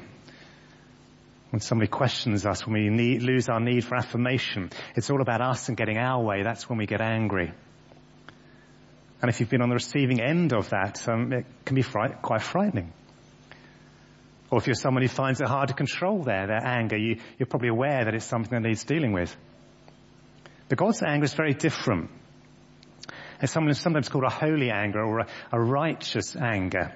When 1.52 1.60
somebody 1.62 1.88
questions 1.88 2.46
us, 2.46 2.66
when 2.66 2.74
we 2.74 2.90
need, 2.90 3.22
lose 3.22 3.48
our 3.48 3.60
need 3.60 3.86
for 3.86 3.96
affirmation, 3.96 4.72
it's 4.96 5.10
all 5.10 5.22
about 5.22 5.42
us 5.42 5.70
and 5.70 5.78
getting 5.78 5.98
our 5.98 6.22
way, 6.22 6.44
that's 6.44 6.70
when 6.70 6.78
we 6.78 6.86
get 6.86 7.02
angry. 7.02 7.54
And 9.22 9.30
if 9.30 9.40
you've 9.40 9.50
been 9.50 9.62
on 9.62 9.70
the 9.70 9.76
receiving 9.76 10.22
end 10.22 10.54
of 10.54 10.70
that, 10.72 11.08
um, 11.08 11.32
it 11.32 11.46
can 11.64 11.76
be 11.76 11.84
quite 11.84 12.42
frightening. 12.42 12.92
Or 14.52 14.60
if 14.60 14.68
you're 14.68 14.76
someone 14.76 15.02
who 15.02 15.10
finds 15.10 15.42
it 15.42 15.48
hard 15.48 15.70
to 15.70 15.74
control 15.74 16.24
their, 16.24 16.48
their 16.48 16.66
anger, 16.66 16.98
you, 16.98 17.20
you're 17.40 17.48
probably 17.48 17.70
aware 17.70 18.06
that 18.06 18.14
it's 18.14 18.26
something 18.26 18.52
that 18.52 18.68
needs 18.68 18.84
dealing 18.84 19.14
with. 19.14 19.36
But 20.68 20.78
God's 20.78 21.02
anger 21.02 21.26
is 21.26 21.34
very 21.34 21.54
different. 21.54 22.10
It's 23.42 23.52
sometimes 23.52 24.10
called 24.10 24.24
a 24.24 24.30
holy 24.30 24.72
anger 24.72 25.04
or 25.04 25.20
a, 25.20 25.28
a 25.52 25.60
righteous 25.60 26.36
anger. 26.36 26.94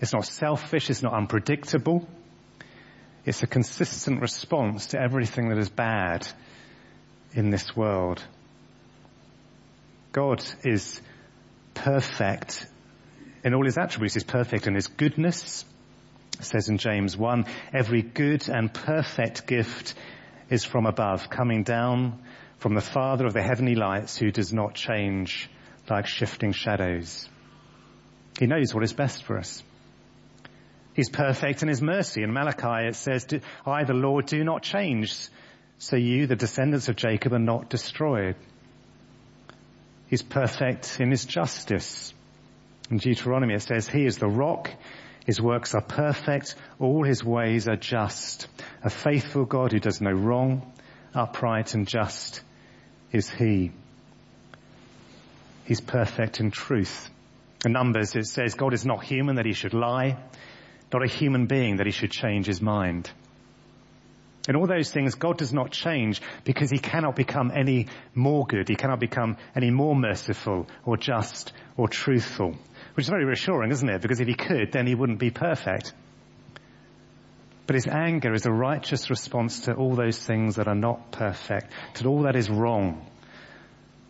It's 0.00 0.12
not 0.12 0.26
selfish, 0.26 0.88
it's 0.90 1.02
not 1.02 1.12
unpredictable. 1.12 2.08
It's 3.24 3.42
a 3.42 3.46
consistent 3.46 4.22
response 4.22 4.88
to 4.88 5.00
everything 5.00 5.50
that 5.50 5.58
is 5.58 5.68
bad 5.68 6.26
in 7.34 7.50
this 7.50 7.76
world. 7.76 8.22
God 10.12 10.42
is 10.64 11.00
perfect 11.74 12.66
in 13.44 13.54
all 13.54 13.64
his 13.64 13.78
attributes. 13.78 14.14
He's 14.14 14.24
perfect 14.24 14.66
in 14.66 14.74
his 14.74 14.86
goodness. 14.86 15.64
It 16.38 16.44
says 16.44 16.68
in 16.68 16.78
James 16.78 17.16
1, 17.16 17.44
every 17.72 18.02
good 18.02 18.48
and 18.48 18.72
perfect 18.72 19.46
gift 19.46 19.94
is 20.48 20.64
from 20.64 20.86
above, 20.86 21.28
coming 21.28 21.62
down 21.62 22.18
from 22.58 22.74
the 22.74 22.80
Father 22.80 23.26
of 23.26 23.34
the 23.34 23.42
heavenly 23.42 23.74
lights 23.74 24.16
who 24.16 24.30
does 24.30 24.52
not 24.52 24.74
change 24.74 25.50
like 25.88 26.06
shifting 26.06 26.52
shadows. 26.52 27.28
He 28.38 28.46
knows 28.46 28.74
what 28.74 28.82
is 28.84 28.92
best 28.92 29.24
for 29.24 29.38
us. 29.38 29.62
He's 30.94 31.08
perfect 31.08 31.62
in 31.62 31.68
his 31.68 31.80
mercy. 31.80 32.22
In 32.22 32.32
Malachi 32.32 32.88
it 32.88 32.96
says, 32.96 33.26
I, 33.64 33.84
the 33.84 33.94
Lord, 33.94 34.26
do 34.26 34.42
not 34.42 34.62
change, 34.62 35.14
so 35.78 35.96
you, 35.96 36.26
the 36.26 36.36
descendants 36.36 36.88
of 36.88 36.96
Jacob, 36.96 37.32
are 37.32 37.38
not 37.38 37.70
destroyed. 37.70 38.36
He's 40.08 40.22
perfect 40.22 40.98
in 41.00 41.10
his 41.10 41.24
justice. 41.24 42.12
In 42.90 42.98
Deuteronomy 42.98 43.54
it 43.54 43.62
says, 43.62 43.88
He 43.88 44.04
is 44.04 44.18
the 44.18 44.28
rock, 44.28 44.70
His 45.24 45.40
works 45.40 45.74
are 45.74 45.82
perfect, 45.82 46.56
all 46.80 47.04
His 47.04 47.24
ways 47.24 47.68
are 47.68 47.76
just. 47.76 48.48
A 48.82 48.90
faithful 48.90 49.44
God 49.44 49.70
who 49.70 49.78
does 49.78 50.00
no 50.00 50.10
wrong, 50.10 50.72
upright 51.14 51.74
and 51.74 51.86
just 51.86 52.42
is 53.12 53.30
He. 53.30 53.70
He's 55.64 55.80
perfect 55.80 56.40
in 56.40 56.50
truth. 56.50 57.08
In 57.64 57.72
Numbers 57.72 58.16
it 58.16 58.26
says, 58.26 58.54
God 58.54 58.74
is 58.74 58.84
not 58.84 59.04
human 59.04 59.36
that 59.36 59.46
He 59.46 59.52
should 59.52 59.74
lie, 59.74 60.16
not 60.92 61.04
a 61.04 61.08
human 61.08 61.46
being 61.46 61.76
that 61.76 61.86
He 61.86 61.92
should 61.92 62.10
change 62.10 62.46
His 62.46 62.60
mind. 62.60 63.10
In 64.48 64.56
all 64.56 64.66
those 64.66 64.90
things, 64.90 65.14
God 65.14 65.38
does 65.38 65.52
not 65.52 65.70
change 65.70 66.20
because 66.44 66.70
He 66.70 66.78
cannot 66.78 67.14
become 67.14 67.52
any 67.54 67.88
more 68.14 68.46
good. 68.46 68.68
He 68.68 68.74
cannot 68.74 68.98
become 68.98 69.36
any 69.54 69.70
more 69.70 69.94
merciful 69.94 70.66
or 70.84 70.96
just 70.96 71.52
or 71.76 71.88
truthful. 71.88 72.56
Which 72.94 73.04
is 73.04 73.10
very 73.10 73.24
reassuring, 73.24 73.70
isn't 73.70 73.88
it? 73.88 74.02
Because 74.02 74.20
if 74.20 74.26
He 74.26 74.34
could, 74.34 74.72
then 74.72 74.86
He 74.86 74.94
wouldn't 74.94 75.18
be 75.18 75.30
perfect. 75.30 75.92
But 77.66 77.74
His 77.74 77.86
anger 77.86 78.32
is 78.32 78.46
a 78.46 78.52
righteous 78.52 79.10
response 79.10 79.60
to 79.62 79.74
all 79.74 79.94
those 79.94 80.18
things 80.18 80.56
that 80.56 80.66
are 80.66 80.74
not 80.74 81.12
perfect, 81.12 81.70
to 81.94 82.08
all 82.08 82.22
that 82.22 82.34
is 82.34 82.50
wrong, 82.50 83.06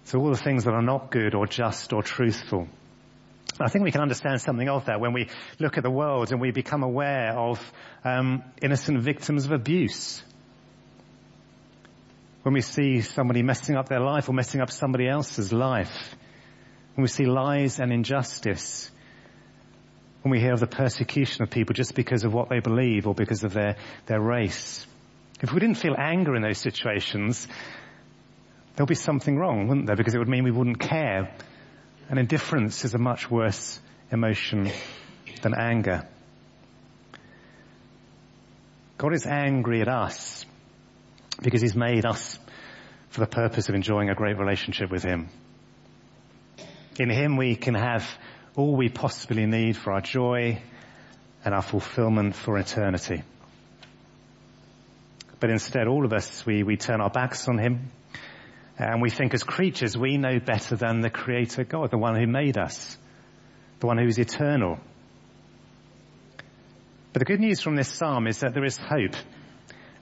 to 0.07 0.19
all 0.19 0.31
the 0.31 0.39
things 0.39 0.65
that 0.65 0.73
are 0.75 0.83
not 0.83 1.11
good 1.11 1.35
or 1.35 1.47
just 1.47 1.93
or 1.93 2.03
truthful. 2.03 2.69
I 3.67 3.69
think 3.69 3.85
we 3.85 3.91
can 3.91 4.01
understand 4.01 4.41
something 4.41 4.69
of 4.69 4.87
that 4.87 5.01
when 5.01 5.13
we 5.13 5.29
look 5.59 5.77
at 5.77 5.83
the 5.83 5.91
world 5.91 6.33
and 6.33 6.41
we 6.41 6.51
become 6.51 6.83
aware 6.83 7.33
of 7.37 7.73
um, 8.05 8.43
innocent 8.63 9.01
victims 9.01 9.45
of 9.45 9.53
abuse. 9.53 10.23
When 12.43 12.55
we 12.55 12.63
see 12.63 13.03
somebody 13.03 13.43
messing 13.43 13.77
up 13.77 13.89
their 13.89 14.01
life 14.01 14.29
or 14.29 14.33
messing 14.33 14.61
up 14.61 14.71
somebody 14.71 15.07
else's 15.09 15.53
life. 15.53 16.15
When 16.95 17.03
we 17.03 17.09
see 17.09 17.27
lies 17.27 17.79
and 17.81 17.93
injustice. 17.93 18.91
When 20.23 20.31
we 20.33 20.41
hear 20.41 20.55
of 20.55 20.61
the 20.61 20.67
persecution 20.67 21.43
of 21.43 21.51
people 21.51 21.75
just 21.75 21.95
because 21.95 22.25
of 22.25 22.33
what 22.33 22.49
they 22.49 22.61
believe 22.61 23.07
or 23.07 23.15
because 23.15 23.45
of 23.45 23.53
their, 23.53 23.77
their 24.07 24.21
race. 24.21 24.87
If 25.43 25.53
we 25.53 25.61
didn't 25.61 25.77
feel 25.77 25.95
anger 25.99 26.35
in 26.35 26.43
those 26.43 26.59
situations, 26.59 27.47
there'll 28.75 28.87
be 28.87 28.95
something 28.95 29.37
wrong, 29.37 29.69
wouldn't 29.69 29.87
there? 29.87 29.97
Because 29.97 30.15
it 30.15 30.19
would 30.19 30.29
mean 30.29 30.45
we 30.45 30.51
wouldn't 30.51 30.81
care 30.81 31.35
and 32.11 32.19
indifference 32.19 32.85
is 32.85 32.93
a 32.93 32.99
much 32.99 33.31
worse 33.31 33.81
emotion 34.11 34.71
than 35.43 35.55
anger. 35.55 36.07
God 38.99 39.15
is 39.15 39.27
angry 39.27 39.81
at 39.81 39.89
us 39.89 40.45
because 41.41 41.63
he's 41.63 41.77
made 41.77 42.05
us 42.05 42.37
for 43.11 43.21
the 43.21 43.29
purpose 43.29 43.69
of 43.69 43.77
enjoying 43.77 44.11
a 44.11 44.17
great 44.17 44.37
relationship 44.39 44.91
with 44.91 45.05
him. 45.05 45.29
In 46.99 47.11
him 47.11 47.37
we 47.37 47.55
can 47.55 47.75
have 47.75 48.05
all 48.57 48.77
we 48.77 48.89
possibly 48.89 49.47
need 49.47 49.77
for 49.77 49.93
our 49.93 50.01
joy 50.01 50.61
and 51.45 51.55
our 51.55 51.63
fulfillment 51.63 52.35
for 52.35 52.59
eternity. 52.59 53.23
But 55.39 55.51
instead 55.51 55.87
all 55.87 56.05
of 56.05 56.13
us, 56.13 56.45
we, 56.45 56.65
we 56.65 56.77
turn 56.77 57.01
our 57.01 57.09
backs 57.09 57.49
on 57.49 57.57
him. 57.57 57.93
And 58.81 59.03
we 59.03 59.11
think 59.11 59.35
as 59.35 59.43
creatures 59.43 59.97
we 59.97 60.17
know 60.17 60.41
better 60.41 60.75
than 60.75 61.03
the 61.03 61.11
creator 61.11 61.65
God, 61.65 61.91
the 61.91 61.99
one 61.99 62.19
who 62.19 62.27
made 62.27 62.57
us, 62.57 62.97
the 63.79 63.87
one 63.87 63.99
who 63.99 64.07
is 64.07 64.19
eternal. 64.19 64.79
But 67.13 67.21
the 67.21 67.27
good 67.27 67.41
news 67.41 67.61
from 67.61 67.77
this 67.77 67.89
psalm 67.89 68.27
is 68.27 68.41
that 68.41 68.55
there 68.55 68.65
is 68.65 68.79
hope. 68.79 69.17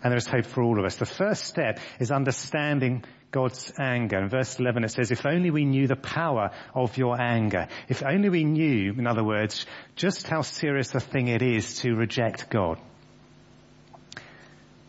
And 0.01 0.13
there 0.13 0.17
is 0.17 0.29
hope 0.29 0.47
for 0.47 0.63
all 0.63 0.79
of 0.79 0.85
us. 0.85 0.95
The 0.95 1.07
first 1.07 1.43
step 1.45 1.81
is 1.99 2.13
understanding 2.13 3.03
God's 3.33 3.73
anger. 3.81 4.19
In 4.23 4.29
verse 4.29 4.61
11 4.61 4.85
it 4.85 4.93
says, 4.93 5.11
if 5.11 5.27
only 5.27 5.51
we 5.51 5.65
knew 5.65 5.89
the 5.89 5.97
power 5.97 6.53
of 6.73 6.97
your 6.97 7.21
anger. 7.21 7.67
If 7.89 8.05
only 8.05 8.29
we 8.29 8.45
knew, 8.45 8.93
in 8.93 9.09
other 9.09 9.25
words, 9.25 9.67
just 9.97 10.29
how 10.29 10.43
serious 10.43 10.95
a 10.95 11.01
thing 11.01 11.27
it 11.27 11.43
is 11.43 11.81
to 11.81 11.97
reject 11.97 12.49
God. 12.49 12.79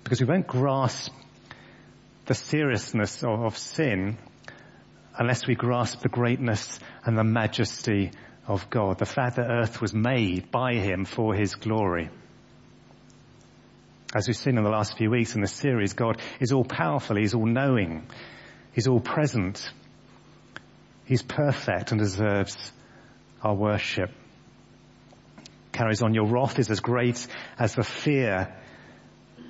Because 0.03 0.21
we 0.21 0.27
won't 0.27 0.45
grasp 0.45 1.11
the 2.29 2.35
seriousness 2.35 3.23
of, 3.23 3.41
of 3.41 3.57
sin 3.57 4.15
unless 5.17 5.47
we 5.47 5.55
grasp 5.55 6.01
the 6.01 6.09
greatness 6.09 6.79
and 7.03 7.17
the 7.17 7.23
majesty 7.23 8.11
of 8.47 8.69
God. 8.69 8.99
The 8.99 9.07
fact 9.07 9.37
that 9.37 9.49
earth 9.49 9.81
was 9.81 9.95
made 9.95 10.51
by 10.51 10.75
Him 10.75 11.05
for 11.05 11.33
His 11.33 11.55
glory. 11.55 12.11
As 14.13 14.27
we've 14.27 14.37
seen 14.37 14.59
in 14.59 14.63
the 14.63 14.69
last 14.69 14.95
few 14.95 15.09
weeks 15.09 15.33
in 15.33 15.41
this 15.41 15.53
series, 15.53 15.93
God 15.93 16.21
is 16.39 16.51
all 16.51 16.63
powerful, 16.63 17.15
He's 17.15 17.33
all 17.33 17.47
knowing, 17.47 18.05
He's 18.73 18.87
all 18.87 18.99
present, 18.99 19.67
He's 21.05 21.23
perfect 21.23 21.91
and 21.91 21.99
deserves 21.99 22.71
our 23.41 23.55
worship. 23.55 24.11
Carries 25.71 26.03
on, 26.03 26.13
your 26.13 26.27
wrath 26.27 26.59
is 26.59 26.69
as 26.69 26.79
great 26.79 27.25
as 27.57 27.73
the 27.73 27.83
fear 27.83 28.55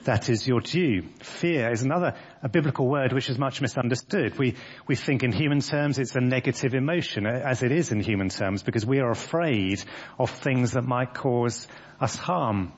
that 0.05 0.29
is 0.29 0.47
your 0.47 0.61
due. 0.61 1.03
Fear 1.21 1.71
is 1.71 1.83
another, 1.83 2.15
a 2.41 2.49
biblical 2.49 2.87
word 2.87 3.13
which 3.13 3.29
is 3.29 3.37
much 3.37 3.61
misunderstood. 3.61 4.37
We, 4.37 4.55
we 4.87 4.95
think 4.95 5.23
in 5.23 5.31
human 5.31 5.61
terms 5.61 5.99
it's 5.99 6.15
a 6.15 6.21
negative 6.21 6.73
emotion, 6.73 7.25
as 7.25 7.63
it 7.63 7.71
is 7.71 7.91
in 7.91 7.99
human 7.99 8.29
terms, 8.29 8.63
because 8.63 8.85
we 8.85 8.99
are 8.99 9.11
afraid 9.11 9.83
of 10.17 10.29
things 10.29 10.71
that 10.71 10.83
might 10.83 11.13
cause 11.13 11.67
us 11.99 12.15
harm. 12.15 12.73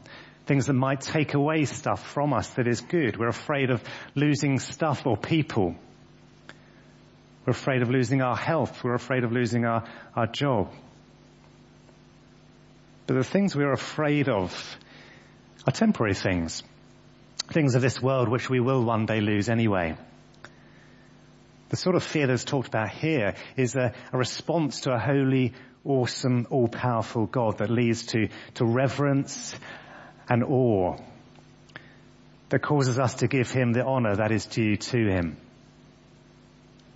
Things 0.46 0.66
that 0.66 0.74
might 0.74 1.02
take 1.02 1.34
away 1.34 1.66
stuff 1.66 2.06
from 2.06 2.34
us 2.34 2.50
that 2.52 2.68
is 2.68 2.82
good. 2.82 3.18
We're 3.18 3.28
afraid 3.28 3.70
of 3.70 3.84
losing 4.16 4.60
stuff 4.60 5.06
or 5.06 5.16
people. 5.16 5.76
We're 7.46 7.52
afraid 7.52 7.82
of 7.82 7.90
losing 7.90 8.22
our 8.22 8.36
health. 8.36 8.84
We're 8.84 8.96
afraid 8.96 9.24
of 9.24 9.32
losing 9.32 9.66
our, 9.66 9.84
our 10.16 10.28
job. 10.28 10.74
But 13.08 13.16
the 13.16 13.24
things 13.24 13.56
we're 13.56 13.72
afraid 13.72 14.30
of 14.30 14.78
are 15.68 15.72
temporary 15.72 16.16
things 16.16 16.64
things 17.52 17.76
of 17.76 17.82
this 17.82 18.02
world 18.02 18.30
which 18.30 18.50
we 18.50 18.60
will 18.60 18.84
one 18.84 19.06
day 19.06 19.22
lose 19.22 19.50
anyway. 19.50 19.96
The 21.70 21.78
sort 21.78 21.96
of 21.96 22.04
fear 22.04 22.28
that's 22.28 22.44
talked 22.44 22.68
about 22.68 22.90
here 22.90 23.36
is 23.56 23.76
a, 23.76 23.94
a 24.12 24.18
response 24.18 24.82
to 24.82 24.92
a 24.92 25.00
holy, 25.00 25.54
awesome, 25.86 26.48
all-powerful 26.50 27.28
God 27.28 27.60
that 27.60 27.70
leads 27.70 28.08
to, 28.08 28.28
to 28.56 28.66
reverence 28.66 29.56
and 30.30 30.44
awe 30.44 30.98
that 32.50 32.62
causes 32.62 33.00
us 33.00 33.16
to 33.16 33.28
give 33.28 33.50
him 33.50 33.72
the 33.72 33.86
honor 33.86 34.18
that 34.18 34.32
is 34.32 34.46
due 34.46 34.76
to 34.76 34.98
him 34.98 35.38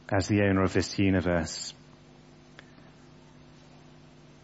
as 0.10 0.28
the 0.28 0.41
owner 0.41 0.63
of 0.63 0.74
this 0.74 1.00
universe. 1.00 1.74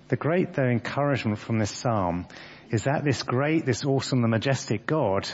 The 0.08 0.16
great 0.16 0.54
though 0.54 0.64
encouragement 0.68 1.40
from 1.40 1.60
this 1.60 1.72
psalm 1.72 2.28
is 2.72 2.86
that 2.86 3.04
this 3.04 3.24
great, 3.24 3.66
this 3.66 3.86
awesome 3.86 4.22
the 4.22 4.30
majestic 4.30 4.86
God 4.86 5.30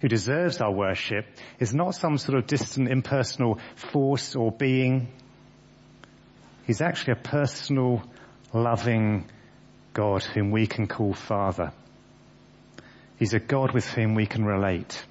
who 0.00 0.08
deserves 0.08 0.60
our 0.60 0.72
worship 0.72 1.26
is 1.58 1.74
not 1.74 1.94
some 1.94 2.18
sort 2.18 2.38
of 2.38 2.46
distant 2.46 2.88
impersonal 2.88 3.58
force 3.74 4.36
or 4.36 4.52
being. 4.52 5.08
He's 6.66 6.80
actually 6.80 7.14
a 7.14 7.22
personal, 7.22 8.02
loving 8.52 9.28
God 9.92 10.22
whom 10.22 10.50
we 10.50 10.66
can 10.66 10.86
call 10.86 11.14
Father. 11.14 11.72
He's 13.18 13.34
a 13.34 13.40
God 13.40 13.72
with 13.72 13.86
whom 13.86 14.14
we 14.14 14.26
can 14.26 14.44
relate. 14.44 15.04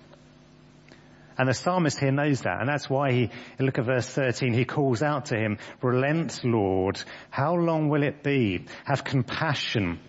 And 1.37 1.49
the 1.49 1.53
psalmist 1.53 1.99
here 1.99 2.11
knows 2.11 2.41
that, 2.41 2.59
and 2.61 2.67
that's 2.67 2.89
why 2.89 3.11
he, 3.11 3.29
look 3.59 3.77
at 3.77 3.85
verse 3.85 4.09
13, 4.09 4.53
he 4.53 4.65
calls 4.65 5.03
out 5.03 5.25
to 5.25 5.37
him, 5.37 5.59
relent 5.83 6.43
Lord, 6.43 7.01
how 7.29 7.53
long 7.53 7.89
will 7.89 8.01
it 8.01 8.23
be? 8.23 8.65
Have 8.85 9.03
compassion 9.03 9.99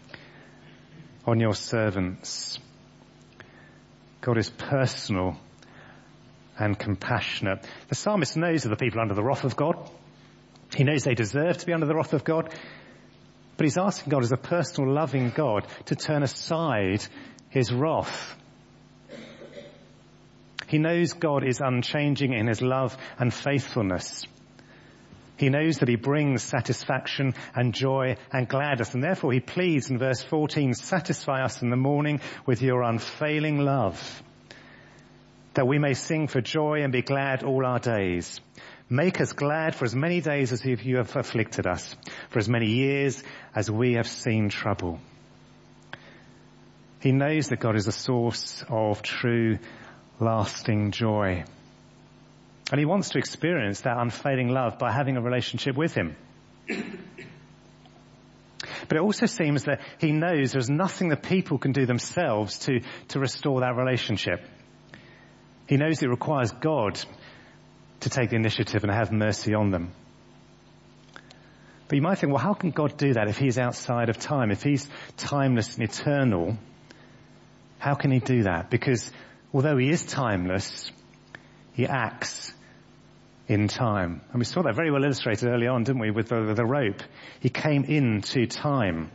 on 1.27 1.39
your 1.39 1.55
servants. 1.55 2.59
God 4.21 4.39
is 4.39 4.51
personal 4.51 5.37
and 6.59 6.79
compassionate. 6.79 7.65
The 7.89 7.95
psalmist 7.95 8.37
knows 8.37 8.65
of 8.65 8.71
the 8.71 8.77
people 8.77 9.01
under 9.01 9.15
the 9.15 9.23
wrath 9.23 9.45
of 9.45 9.57
God. 9.57 9.91
He 10.75 10.85
knows 10.85 11.05
they 11.05 11.15
deserve 11.15 11.59
to 11.59 11.67
be 11.67 11.73
under 11.73 11.87
the 11.87 11.95
wrath 11.95 12.13
of 12.13 12.25
God. 12.25 12.53
But 13.57 13.65
he's 13.65 13.79
asking 13.79 14.11
God 14.11 14.23
as 14.23 14.33
a 14.33 14.37
personal 14.37 14.93
loving 14.93 15.31
God 15.31 15.67
to 15.87 15.97
turn 15.97 16.23
aside 16.23 17.05
his 17.51 17.73
wrath. 17.73 18.37
He 20.69 20.79
knows 20.79 21.15
God 21.15 21.45
is 21.45 21.61
unchanging 21.61 22.35
in 22.35 22.47
his 22.47 22.61
love 22.61 22.97
and 23.19 23.33
faithfulness. 23.33 24.27
He 25.39 25.49
knows 25.49 25.79
that 25.79 25.89
he 25.89 25.97
brings 25.97 26.43
satisfaction 26.43 27.35
and 27.55 27.73
joy 27.73 28.17
and 28.33 28.49
gladness 28.49 28.93
and 28.93 29.03
therefore 29.03 29.33
he 29.33 29.41
pleads 29.41 29.89
in 29.89 29.99
verse 29.99 30.23
14, 30.23 30.75
satisfy 30.75 31.43
us 31.43 31.63
in 31.63 31.71
the 31.71 31.77
morning 31.77 32.21
with 32.45 32.61
your 32.61 32.83
unfailing 32.83 33.59
love 33.61 34.23
that 35.59 35.67
we 35.67 35.79
may 35.81 35.93
sing 35.93 36.29
for 36.29 36.41
joy 36.41 36.83
and 36.83 36.93
be 36.93 37.03
glad 37.03 37.43
all 37.43 37.67
our 37.67 37.81
days. 37.81 38.41
Make 38.89 39.21
us 39.21 39.33
glad 39.33 39.75
for 39.75 39.87
as 39.87 39.95
many 39.95 40.21
days 40.21 40.53
as 40.53 40.65
you 40.65 40.99
have 40.99 41.17
afflicted 41.17 41.67
us, 41.67 41.97
for 42.31 42.39
as 42.39 42.49
many 42.49 42.67
years 42.67 43.21
as 43.57 43.69
we 43.69 43.95
have 43.95 44.07
seen 44.07 44.51
trouble. 44.51 45.01
He 47.01 47.11
knows 47.11 47.49
that 47.49 47.59
God 47.59 47.75
is 47.75 47.89
a 47.89 47.93
source 47.93 48.65
of 48.69 49.03
true, 49.03 49.59
lasting 50.21 50.93
joy. 50.93 51.43
And 52.71 52.79
he 52.79 52.85
wants 52.85 53.11
to 53.11 53.19
experience 53.19 53.83
that 53.83 53.97
unfailing 53.97 54.49
love 54.49 54.79
by 54.79 54.93
having 54.93 55.17
a 55.17 55.23
relationship 55.23 55.77
with 55.77 55.95
him. 55.95 56.17
But 58.89 58.97
it 58.97 59.01
also 59.01 59.27
seems 59.27 59.65
that 59.65 59.81
he 59.99 60.13
knows 60.13 60.53
there's 60.53 60.71
nothing 60.71 61.09
that 61.09 61.23
people 61.23 61.59
can 61.59 61.73
do 61.73 61.87
themselves 61.87 62.59
to, 62.61 62.81
to 63.09 63.21
restore 63.21 63.61
that 63.61 63.77
relationship. 63.77 64.45
He 65.67 65.77
knows 65.77 66.03
it 66.03 66.09
requires 66.09 66.53
God 66.53 66.99
to 68.01 68.11
take 68.11 68.31
the 68.31 68.37
initiative 68.37 68.85
and 68.85 68.93
have 68.93 69.13
mercy 69.13 69.55
on 69.55 69.71
them. 69.71 69.93
But 71.89 71.97
you 71.97 72.03
might 72.03 72.19
think, 72.19 72.33
well, 72.33 72.43
how 72.43 72.55
can 72.55 72.71
God 72.71 72.97
do 72.97 73.15
that 73.15 73.29
if 73.29 73.39
he's 73.39 73.59
outside 73.59 74.11
of 74.11 74.19
time? 74.19 74.51
If 74.51 74.63
he's 74.63 74.89
timeless 75.17 75.77
and 75.77 75.85
eternal, 75.89 76.59
how 77.79 77.95
can 77.95 78.11
he 78.11 78.19
do 78.19 78.43
that? 78.43 78.71
Because 78.71 79.11
although 79.55 79.77
he 79.79 79.89
is 79.89 80.05
timeless, 80.05 80.91
he 81.73 81.87
acts 81.87 82.53
in 83.49 83.67
time. 83.67 84.21
And 84.31 84.39
we 84.39 84.45
saw 84.45 84.63
that 84.63 84.75
very 84.75 84.91
well 84.91 85.03
illustrated 85.03 85.49
early 85.49 85.67
on, 85.67 85.83
didn't 85.83 86.01
we, 86.01 86.11
with 86.11 86.29
the, 86.29 86.43
with 86.43 86.57
the 86.57 86.67
rope. 86.67 87.03
He 87.41 87.49
came 87.49 87.85
into 87.85 88.47
time. 88.47 89.11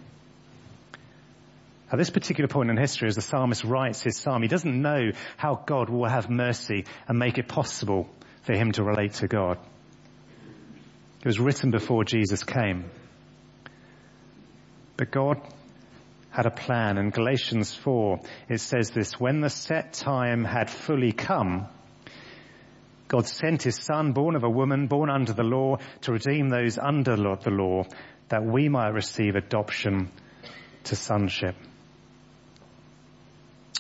At 1.92 2.00
this 2.00 2.10
particular 2.10 2.48
point 2.48 2.72
in 2.72 2.78
history, 2.78 3.08
as 3.08 3.16
the 3.16 3.22
psalmist 3.22 3.64
writes 3.64 4.02
his 4.02 4.18
psalm, 4.18 4.42
he 4.42 4.48
doesn't 4.48 4.82
know 4.82 5.12
how 5.38 5.64
God 5.68 5.90
will 5.90 6.10
have 6.10 6.28
mercy 6.30 6.86
and 7.08 7.20
make 7.20 7.38
it 7.38 7.48
possible 7.48 8.10
for 8.42 8.54
him 8.54 8.72
to 8.72 8.84
relate 8.84 9.14
to 9.14 9.28
God. 9.28 9.60
It 11.20 11.26
was 11.26 11.40
written 11.40 11.70
before 11.70 12.04
Jesus 12.04 12.44
came. 12.44 12.90
But 14.98 15.12
God 15.12 15.40
had 16.32 16.48
a 16.48 16.52
plan. 16.52 16.98
In 16.98 17.12
Galatians 17.12 17.76
4, 17.76 18.20
it 18.50 18.60
says 18.60 18.90
this, 18.90 19.20
when 19.20 19.42
the 19.42 19.50
set 19.50 19.94
time 19.94 20.44
had 20.44 20.72
fully 20.72 21.12
come, 21.12 21.68
God 23.08 23.28
sent 23.28 23.64
his 23.64 23.76
son, 23.78 24.14
born 24.14 24.36
of 24.36 24.44
a 24.44 24.50
woman, 24.50 24.88
born 24.88 25.10
under 25.10 25.34
the 25.34 25.44
law, 25.44 25.78
to 26.02 26.12
redeem 26.12 26.50
those 26.50 26.78
under 26.78 27.16
the 27.16 27.52
law, 27.52 27.84
that 28.30 28.44
we 28.44 28.70
might 28.70 28.90
receive 28.90 29.36
adoption 29.36 30.12
to 30.86 30.96
sonship. 30.96 31.56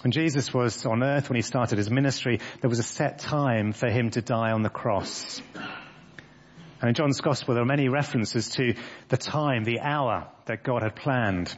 When 0.01 0.11
Jesus 0.11 0.53
was 0.53 0.85
on 0.85 1.01
earth, 1.01 1.29
when 1.29 1.37
he 1.37 1.41
started 1.41 1.77
his 1.77 1.89
ministry, 1.89 2.39
there 2.61 2.69
was 2.69 2.79
a 2.79 2.83
set 2.83 3.19
time 3.19 3.71
for 3.71 3.89
him 3.89 4.09
to 4.11 4.21
die 4.21 4.51
on 4.51 4.61
the 4.61 4.69
cross. 4.69 5.41
And 6.81 6.89
in 6.89 6.93
John's 6.93 7.21
Gospel, 7.21 7.53
there 7.53 7.63
are 7.63 7.65
many 7.65 7.87
references 7.87 8.49
to 8.49 8.73
the 9.07 9.15
time, 9.15 9.63
the 9.63 9.79
hour 9.79 10.27
that 10.45 10.63
God 10.63 10.83
had 10.83 10.97
planned. 10.97 11.55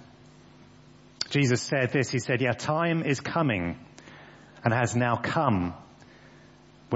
Jesus 1.32 1.64
said 1.64 1.92
this, 1.92 2.12
he 2.12 2.20
said, 2.20 2.42
yeah, 2.42 2.52
time 2.52 3.02
is 3.02 3.20
coming 3.20 3.80
and 4.64 4.72
has 4.72 4.96
now 4.96 5.16
come 5.16 5.74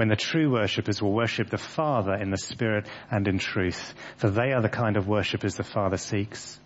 when 0.00 0.08
the 0.08 0.16
true 0.16 0.50
worshippers 0.50 1.02
will 1.02 1.12
worship 1.12 1.50
the 1.50 1.58
Father 1.58 2.14
in 2.14 2.30
the 2.30 2.38
Spirit 2.38 2.88
and 3.10 3.28
in 3.28 3.38
truth, 3.38 3.92
for 4.16 4.30
they 4.30 4.52
are 4.52 4.62
the 4.62 4.68
kind 4.70 4.96
of 4.96 5.06
worshippers 5.06 5.56
the 5.56 5.62
Father 5.62 5.98
seeks. 5.98 6.58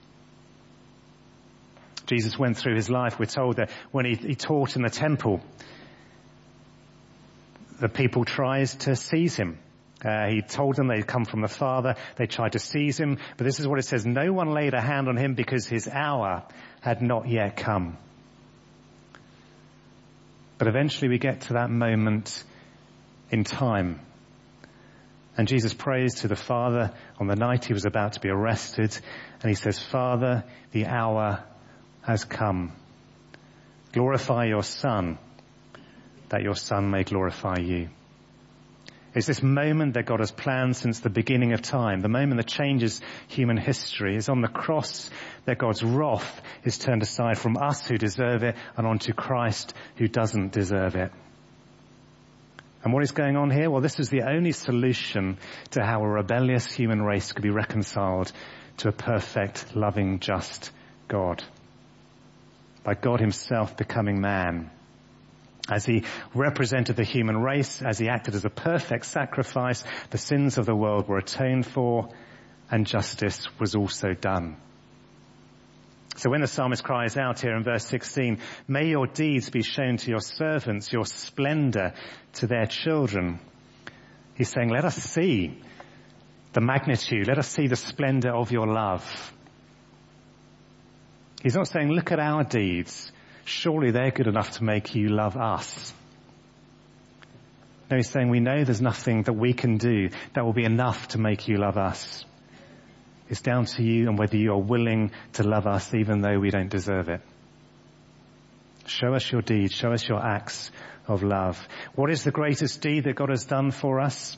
Jesus 2.06 2.38
went 2.38 2.56
through 2.56 2.76
his 2.76 2.88
life, 2.88 3.18
we're 3.18 3.26
told 3.26 3.56
that 3.56 3.72
when 3.90 4.06
he, 4.06 4.14
he 4.14 4.34
taught 4.36 4.76
in 4.76 4.82
the 4.82 4.88
temple, 4.88 5.40
the 7.80 7.88
people 7.88 8.24
tried 8.24 8.68
to 8.68 8.94
seize 8.94 9.34
him. 9.34 9.58
Uh, 10.04 10.28
he 10.28 10.40
told 10.40 10.76
them 10.76 10.86
they'd 10.86 11.04
come 11.04 11.24
from 11.24 11.40
the 11.40 11.48
Father. 11.48 11.96
They 12.14 12.26
tried 12.26 12.52
to 12.52 12.60
seize 12.60 13.00
him. 13.00 13.18
But 13.36 13.42
this 13.42 13.58
is 13.58 13.66
what 13.66 13.80
it 13.80 13.84
says. 13.84 14.06
No 14.06 14.32
one 14.32 14.52
laid 14.52 14.74
a 14.74 14.80
hand 14.80 15.08
on 15.08 15.16
him 15.16 15.34
because 15.34 15.66
his 15.66 15.88
hour 15.88 16.44
had 16.82 17.02
not 17.02 17.28
yet 17.28 17.56
come. 17.56 17.98
But 20.56 20.68
eventually 20.68 21.08
we 21.08 21.18
get 21.18 21.40
to 21.48 21.54
that 21.54 21.68
moment 21.68 22.44
in 23.30 23.44
time. 23.44 24.00
And 25.36 25.48
Jesus 25.48 25.74
prays 25.74 26.16
to 26.16 26.28
the 26.28 26.36
Father 26.36 26.92
on 27.18 27.26
the 27.26 27.34
night 27.34 27.64
he 27.64 27.72
was 27.72 27.86
about 27.86 28.12
to 28.12 28.20
be 28.20 28.28
arrested. 28.28 28.96
And 29.40 29.48
he 29.50 29.56
says, 29.56 29.78
Father, 29.78 30.44
the 30.72 30.86
hour 30.86 31.42
has 32.02 32.24
come. 32.24 32.72
Glorify 33.92 34.44
your 34.44 34.62
Son, 34.62 35.18
that 36.28 36.42
your 36.42 36.54
Son 36.54 36.90
may 36.90 37.02
glorify 37.02 37.56
you. 37.60 37.88
It's 39.14 39.28
this 39.28 39.42
moment 39.42 39.94
that 39.94 40.06
God 40.06 40.18
has 40.18 40.32
planned 40.32 40.76
since 40.76 40.98
the 40.98 41.08
beginning 41.08 41.52
of 41.52 41.62
time, 41.62 42.00
the 42.00 42.08
moment 42.08 42.38
that 42.38 42.48
changes 42.48 43.00
human 43.28 43.56
history. 43.56 44.16
is 44.16 44.28
on 44.28 44.40
the 44.40 44.48
cross 44.48 45.08
that 45.44 45.58
God's 45.58 45.84
wrath 45.84 46.42
is 46.64 46.78
turned 46.78 47.02
aside 47.02 47.38
from 47.38 47.56
us 47.56 47.86
who 47.86 47.96
deserve 47.96 48.42
it 48.42 48.56
and 48.76 48.86
onto 48.86 49.12
Christ 49.12 49.72
who 49.96 50.08
doesn't 50.08 50.50
deserve 50.50 50.96
it. 50.96 51.12
And 52.84 52.92
what 52.92 53.02
is 53.02 53.12
going 53.12 53.36
on 53.36 53.50
here? 53.50 53.70
Well, 53.70 53.80
this 53.80 53.98
is 53.98 54.10
the 54.10 54.22
only 54.28 54.52
solution 54.52 55.38
to 55.70 55.82
how 55.82 56.02
a 56.02 56.08
rebellious 56.08 56.70
human 56.70 57.02
race 57.02 57.32
could 57.32 57.42
be 57.42 57.50
reconciled 57.50 58.30
to 58.78 58.88
a 58.88 58.92
perfect, 58.92 59.74
loving, 59.74 60.20
just 60.20 60.70
God. 61.08 61.42
By 62.82 62.92
God 62.92 63.20
himself 63.20 63.76
becoming 63.78 64.20
man 64.20 64.70
as 65.70 65.86
he 65.86 66.04
represented 66.34 66.96
the 66.96 67.04
human 67.04 67.38
race, 67.38 67.80
as 67.80 67.98
he 67.98 68.10
acted 68.10 68.34
as 68.34 68.44
a 68.44 68.50
perfect 68.50 69.06
sacrifice, 69.06 69.82
the 70.10 70.18
sins 70.18 70.58
of 70.58 70.66
the 70.66 70.76
world 70.76 71.08
were 71.08 71.16
atoned 71.16 71.66
for 71.66 72.10
and 72.70 72.86
justice 72.86 73.48
was 73.58 73.74
also 73.74 74.12
done. 74.12 74.56
So 76.16 76.30
when 76.30 76.40
the 76.40 76.46
psalmist 76.46 76.84
cries 76.84 77.16
out 77.16 77.40
here 77.40 77.56
in 77.56 77.64
verse 77.64 77.86
16, 77.86 78.38
may 78.68 78.88
your 78.88 79.06
deeds 79.06 79.50
be 79.50 79.62
shown 79.62 79.96
to 79.96 80.10
your 80.10 80.20
servants, 80.20 80.92
your 80.92 81.06
splendor 81.06 81.92
to 82.34 82.46
their 82.46 82.66
children. 82.66 83.40
He's 84.34 84.48
saying, 84.48 84.68
let 84.68 84.84
us 84.84 84.96
see 84.96 85.60
the 86.52 86.60
magnitude, 86.60 87.26
let 87.26 87.38
us 87.38 87.48
see 87.48 87.66
the 87.66 87.76
splendor 87.76 88.32
of 88.32 88.52
your 88.52 88.66
love. 88.66 89.32
He's 91.42 91.56
not 91.56 91.68
saying, 91.68 91.90
look 91.90 92.12
at 92.12 92.20
our 92.20 92.44
deeds. 92.44 93.10
Surely 93.44 93.90
they're 93.90 94.12
good 94.12 94.28
enough 94.28 94.52
to 94.52 94.64
make 94.64 94.94
you 94.94 95.08
love 95.08 95.36
us. 95.36 95.92
No, 97.90 97.96
he's 97.96 98.08
saying 98.08 98.30
we 98.30 98.40
know 98.40 98.64
there's 98.64 98.80
nothing 98.80 99.24
that 99.24 99.34
we 99.34 99.52
can 99.52 99.76
do 99.76 100.08
that 100.34 100.44
will 100.44 100.54
be 100.54 100.64
enough 100.64 101.08
to 101.08 101.18
make 101.18 101.48
you 101.48 101.58
love 101.58 101.76
us. 101.76 102.24
It's 103.28 103.40
down 103.40 103.64
to 103.66 103.82
you 103.82 104.08
and 104.08 104.18
whether 104.18 104.36
you 104.36 104.52
are 104.52 104.60
willing 104.60 105.12
to 105.34 105.42
love 105.42 105.66
us 105.66 105.94
even 105.94 106.20
though 106.20 106.38
we 106.38 106.50
don't 106.50 106.68
deserve 106.68 107.08
it. 107.08 107.20
Show 108.86 109.14
us 109.14 109.30
your 109.30 109.40
deeds. 109.40 109.72
Show 109.72 109.92
us 109.92 110.06
your 110.06 110.24
acts 110.24 110.70
of 111.08 111.22
love. 111.22 111.58
What 111.94 112.10
is 112.10 112.22
the 112.22 112.30
greatest 112.30 112.80
deed 112.82 113.04
that 113.04 113.16
God 113.16 113.30
has 113.30 113.44
done 113.44 113.70
for 113.70 114.00
us? 114.00 114.36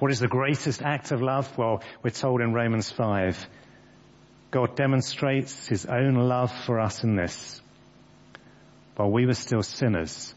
What 0.00 0.10
is 0.10 0.20
the 0.20 0.28
greatest 0.28 0.82
act 0.82 1.12
of 1.12 1.22
love? 1.22 1.56
Well, 1.56 1.82
we're 2.02 2.10
told 2.10 2.40
in 2.40 2.52
Romans 2.52 2.90
5. 2.90 3.48
God 4.50 4.76
demonstrates 4.76 5.66
his 5.66 5.86
own 5.86 6.14
love 6.14 6.52
for 6.64 6.80
us 6.80 7.04
in 7.04 7.16
this. 7.16 7.60
While 8.96 9.10
we 9.10 9.26
were 9.26 9.34
still 9.34 9.62
sinners, 9.62 10.34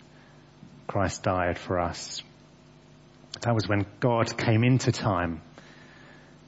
Christ 0.88 1.24
died 1.24 1.58
for 1.58 1.80
us. 1.80 2.22
That 3.42 3.56
was 3.56 3.68
when 3.68 3.86
God 4.00 4.38
came 4.38 4.64
into 4.64 4.92
time 4.92 5.42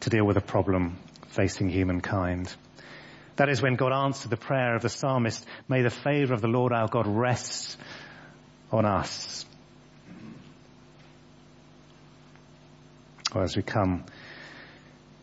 to 0.02 0.10
deal 0.10 0.26
with 0.26 0.38
a 0.38 0.42
problem 0.42 0.98
facing 1.34 1.70
humankind. 1.70 2.54
That 3.36 3.50
is 3.50 3.62
when 3.62 3.76
God 3.76 3.92
answered 3.92 4.30
the 4.30 4.38
prayer 4.38 4.76
of 4.76 4.84
the 4.84 4.90
psalmist, 4.90 5.46
may 5.68 5.82
the 5.82 5.90
favor 5.90 6.34
of 6.34 6.42
the 6.42 6.48
Lord 6.48 6.72
our 6.72 6.88
God 6.88 7.08
rest 7.08 7.78
on 8.72 8.86
us. 8.86 9.46
Well, 13.34 13.44
as 13.44 13.56
we 13.56 13.64
come 13.64 14.06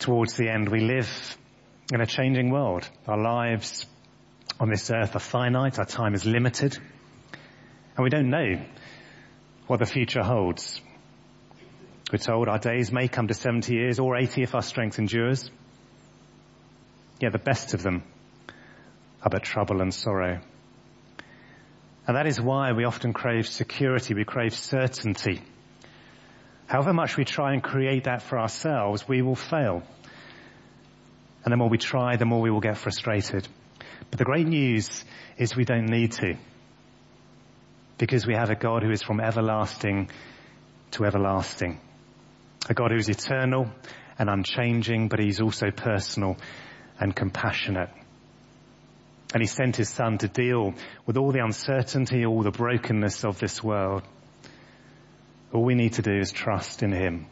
towards 0.00 0.34
the 0.34 0.48
end, 0.48 0.68
we 0.68 0.80
live 0.80 1.36
in 1.92 2.00
a 2.00 2.06
changing 2.06 2.50
world. 2.50 2.88
Our 3.06 3.18
lives 3.18 3.86
on 4.58 4.68
this 4.68 4.90
earth 4.90 5.14
are 5.14 5.20
finite, 5.20 5.78
our 5.78 5.84
time 5.84 6.14
is 6.14 6.26
limited, 6.26 6.76
and 7.96 8.02
we 8.02 8.10
don't 8.10 8.30
know 8.30 8.60
what 9.68 9.78
the 9.78 9.86
future 9.86 10.22
holds. 10.22 10.80
We're 12.12 12.18
told 12.18 12.48
our 12.48 12.58
days 12.58 12.90
may 12.90 13.06
come 13.06 13.28
to 13.28 13.34
70 13.34 13.72
years 13.72 14.00
or 14.00 14.16
80 14.16 14.42
if 14.42 14.56
our 14.56 14.62
strength 14.62 14.98
endures. 14.98 15.48
Yet 17.20 17.32
the 17.32 17.38
best 17.38 17.74
of 17.74 17.82
them 17.82 18.02
are 19.22 19.30
but 19.30 19.42
trouble 19.42 19.82
and 19.82 19.92
sorrow. 19.92 20.40
And 22.06 22.16
that 22.16 22.26
is 22.26 22.40
why 22.40 22.72
we 22.72 22.84
often 22.84 23.12
crave 23.12 23.46
security, 23.46 24.14
we 24.14 24.24
crave 24.24 24.54
certainty. 24.54 25.42
However 26.66 26.94
much 26.94 27.16
we 27.16 27.24
try 27.24 27.52
and 27.52 27.62
create 27.62 28.04
that 28.04 28.22
for 28.22 28.38
ourselves, 28.38 29.06
we 29.06 29.22
will 29.22 29.36
fail. 29.36 29.82
And 31.44 31.52
the 31.52 31.56
more 31.56 31.68
we 31.68 31.78
try, 31.78 32.16
the 32.16 32.24
more 32.24 32.40
we 32.40 32.50
will 32.50 32.60
get 32.60 32.78
frustrated. 32.78 33.46
But 34.10 34.18
the 34.18 34.24
great 34.24 34.46
news 34.46 35.04
is 35.36 35.54
we 35.54 35.64
don't 35.64 35.86
need 35.86 36.12
to. 36.12 36.36
Because 37.98 38.26
we 38.26 38.34
have 38.34 38.50
a 38.50 38.54
God 38.54 38.82
who 38.82 38.90
is 38.90 39.02
from 39.02 39.20
everlasting 39.20 40.10
to 40.92 41.04
everlasting. 41.04 41.80
A 42.68 42.74
God 42.74 42.90
who 42.92 42.96
is 42.96 43.08
eternal 43.08 43.70
and 44.18 44.30
unchanging, 44.30 45.08
but 45.08 45.18
he's 45.18 45.40
also 45.40 45.70
personal 45.70 46.36
and 47.00 47.16
compassionate. 47.16 47.90
And 49.32 49.42
he 49.42 49.46
sent 49.46 49.76
his 49.76 49.88
son 49.88 50.18
to 50.18 50.28
deal 50.28 50.74
with 51.06 51.16
all 51.16 51.32
the 51.32 51.40
uncertainty, 51.40 52.26
all 52.26 52.42
the 52.42 52.50
brokenness 52.50 53.24
of 53.24 53.38
this 53.38 53.62
world. 53.62 54.02
All 55.52 55.64
we 55.64 55.74
need 55.74 55.94
to 55.94 56.02
do 56.02 56.16
is 56.16 56.30
trust 56.30 56.82
in 56.82 56.92
him. 56.92 57.26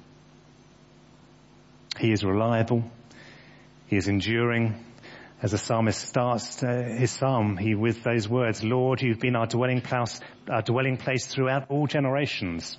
He 1.99 2.13
is 2.13 2.25
reliable. 2.25 2.85
He 3.87 3.97
is 3.97 4.09
enduring. 4.09 4.85
As 5.41 5.53
the 5.53 5.59
psalmist 5.59 6.01
starts 6.01 6.63
uh, 6.63 6.95
his 6.97 7.13
psalm, 7.13 7.57
he 7.57 7.75
with 7.75 8.03
those 8.03 8.29
words, 8.29 8.65
Lord, 8.65 9.03
you've 9.03 9.21
been 9.21 9.37
our 9.37 9.47
dwelling 9.47 9.81
place, 9.81 10.21
our 10.51 10.63
dwelling 10.63 10.97
place 10.97 11.27
throughout 11.27 11.71
all 11.71 11.87
generations. 11.87 12.77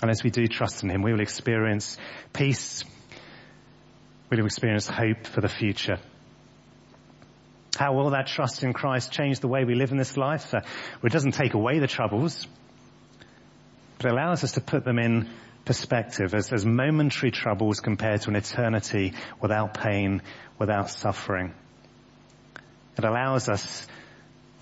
And 0.00 0.10
as 0.10 0.22
we 0.22 0.30
do 0.30 0.46
trust 0.46 0.84
in 0.84 0.90
him, 0.90 1.02
we 1.02 1.12
will 1.12 1.20
experience 1.20 1.98
peace. 2.32 2.84
Will 4.30 4.44
experience 4.44 4.86
hope 4.86 5.26
for 5.26 5.40
the 5.40 5.48
future. 5.48 5.98
How 7.76 7.94
will 7.94 8.10
that 8.10 8.26
trust 8.26 8.62
in 8.62 8.74
Christ 8.74 9.10
change 9.10 9.40
the 9.40 9.48
way 9.48 9.64
we 9.64 9.74
live 9.74 9.90
in 9.90 9.96
this 9.96 10.18
life? 10.18 10.52
Uh, 10.52 10.60
well, 10.96 11.06
it 11.06 11.12
doesn't 11.12 11.32
take 11.32 11.54
away 11.54 11.78
the 11.78 11.86
troubles, 11.86 12.46
but 13.96 14.06
it 14.06 14.12
allows 14.12 14.44
us 14.44 14.52
to 14.52 14.60
put 14.60 14.84
them 14.84 14.98
in 14.98 15.30
perspective 15.64 16.34
as, 16.34 16.52
as 16.52 16.66
momentary 16.66 17.30
troubles 17.30 17.80
compared 17.80 18.20
to 18.22 18.30
an 18.30 18.36
eternity 18.36 19.14
without 19.40 19.74
pain, 19.74 20.20
without 20.58 20.90
suffering. 20.90 21.54
It 22.98 23.04
allows 23.04 23.48
us 23.48 23.86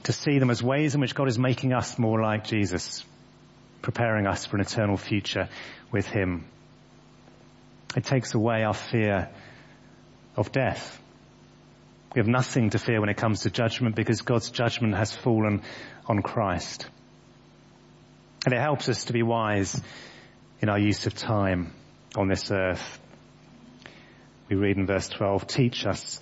to 0.05 0.13
see 0.13 0.39
them 0.39 0.51
as 0.51 0.63
ways 0.63 0.95
in 0.95 1.01
which 1.01 1.15
God 1.15 1.27
is 1.27 1.39
making 1.39 1.73
us 1.73 1.99
more 1.99 2.21
like 2.21 2.45
Jesus, 2.45 3.05
preparing 3.83 4.29
us 4.29 4.47
for 4.47 4.57
an 4.57 4.63
eternal 4.63 4.97
future 4.97 5.49
with 5.91 6.07
Him. 6.07 6.45
It 7.97 8.05
takes 8.05 8.35
away 8.35 8.63
our 8.63 8.75
fear 8.75 9.31
of 10.37 10.53
death. 10.53 11.01
We 12.15 12.21
have 12.21 12.29
nothing 12.29 12.71
to 12.71 12.79
fear 12.79 13.01
when 13.01 13.09
it 13.09 13.17
comes 13.17 13.43
to 13.43 13.51
judgment 13.51 13.95
because 13.95 14.23
God's 14.23 14.51
judgment 14.51 14.95
has 14.95 15.15
fallen 15.15 15.63
on 16.07 16.23
Christ. 16.23 16.87
And 18.45 18.55
it 18.55 18.61
helps 18.61 18.89
us 18.89 19.05
to 19.07 19.13
be 19.13 19.23
wise 19.23 19.81
in 20.61 20.69
our 20.69 20.79
use 20.79 21.07
of 21.07 21.15
time 21.15 21.73
on 22.17 22.29
this 22.29 22.51
earth. 22.51 23.01
We 24.49 24.57
read 24.57 24.77
in 24.77 24.87
verse 24.87 25.09
12, 25.09 25.47
teach 25.47 25.85
us 25.85 26.21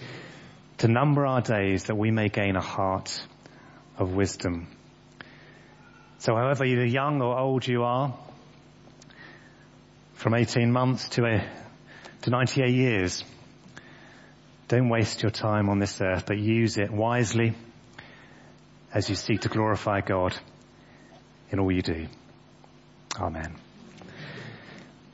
to 0.78 0.88
number 0.88 1.26
our 1.26 1.42
days 1.42 1.84
that 1.84 1.96
we 1.96 2.10
may 2.10 2.28
gain 2.28 2.56
a 2.56 2.60
heart 2.60 3.22
of 3.98 4.12
wisdom. 4.14 4.66
So 6.18 6.34
however 6.34 6.64
either 6.64 6.84
young 6.84 7.20
or 7.20 7.38
old 7.38 7.66
you 7.66 7.84
are, 7.84 8.16
from 10.14 10.34
18 10.34 10.72
months 10.72 11.10
to 11.10 11.26
a, 11.26 11.46
to 12.22 12.30
98 12.30 12.70
years, 12.70 13.24
don't 14.68 14.88
waste 14.88 15.22
your 15.22 15.30
time 15.30 15.68
on 15.68 15.78
this 15.78 16.00
earth, 16.00 16.24
but 16.26 16.38
use 16.38 16.78
it 16.78 16.90
wisely 16.90 17.54
as 18.92 19.08
you 19.08 19.14
seek 19.14 19.40
to 19.42 19.48
glorify 19.48 20.00
God 20.00 20.36
in 21.50 21.58
all 21.58 21.70
you 21.70 21.82
do. 21.82 22.06
Amen. 23.18 23.54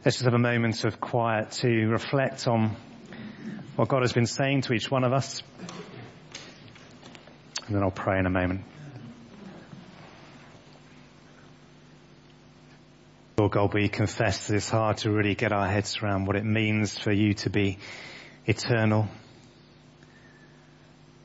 Let's 0.05 0.17
just 0.17 0.25
have 0.25 0.35
a 0.35 0.39
moment 0.39 0.85
of 0.85 1.01
quiet 1.01 1.51
to 1.53 1.69
reflect 1.89 2.47
on 2.47 2.77
what 3.77 3.89
God 3.89 4.03
has 4.03 4.13
been 4.13 4.27
saying 4.27 4.63
to 4.63 4.73
each 4.73 4.91
one 4.91 5.05
of 5.05 5.13
us. 5.13 5.43
And 7.67 7.77
then 7.77 7.83
I'll 7.83 7.91
pray 7.91 8.19
in 8.19 8.27
a 8.27 8.31
moment. 8.31 8.63
Lord 13.39 13.53
God, 13.53 13.73
we 13.73 13.89
confess 13.89 14.49
that 14.49 14.57
it's 14.57 14.69
hard 14.69 14.99
to 14.99 15.11
really 15.11 15.35
get 15.35 15.53
our 15.53 15.67
heads 15.67 15.99
around 16.03 16.27
what 16.27 16.37
it 16.37 16.45
means 16.45 16.99
for 16.99 17.11
you 17.11 17.33
to 17.35 17.51
be 17.51 17.79
eternal. 18.47 19.09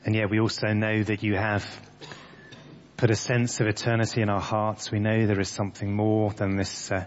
And 0.06 0.14
yet 0.14 0.30
we 0.30 0.38
also 0.38 0.68
know 0.68 1.02
that 1.02 1.24
you 1.24 1.34
have 1.34 1.66
put 2.96 3.10
a 3.10 3.16
sense 3.16 3.60
of 3.60 3.66
eternity 3.66 4.22
in 4.22 4.28
our 4.28 4.40
hearts. 4.40 4.92
We 4.92 5.00
know 5.00 5.26
there 5.26 5.40
is 5.40 5.48
something 5.48 5.92
more 5.92 6.30
than 6.30 6.56
this, 6.56 6.92
uh, 6.92 7.06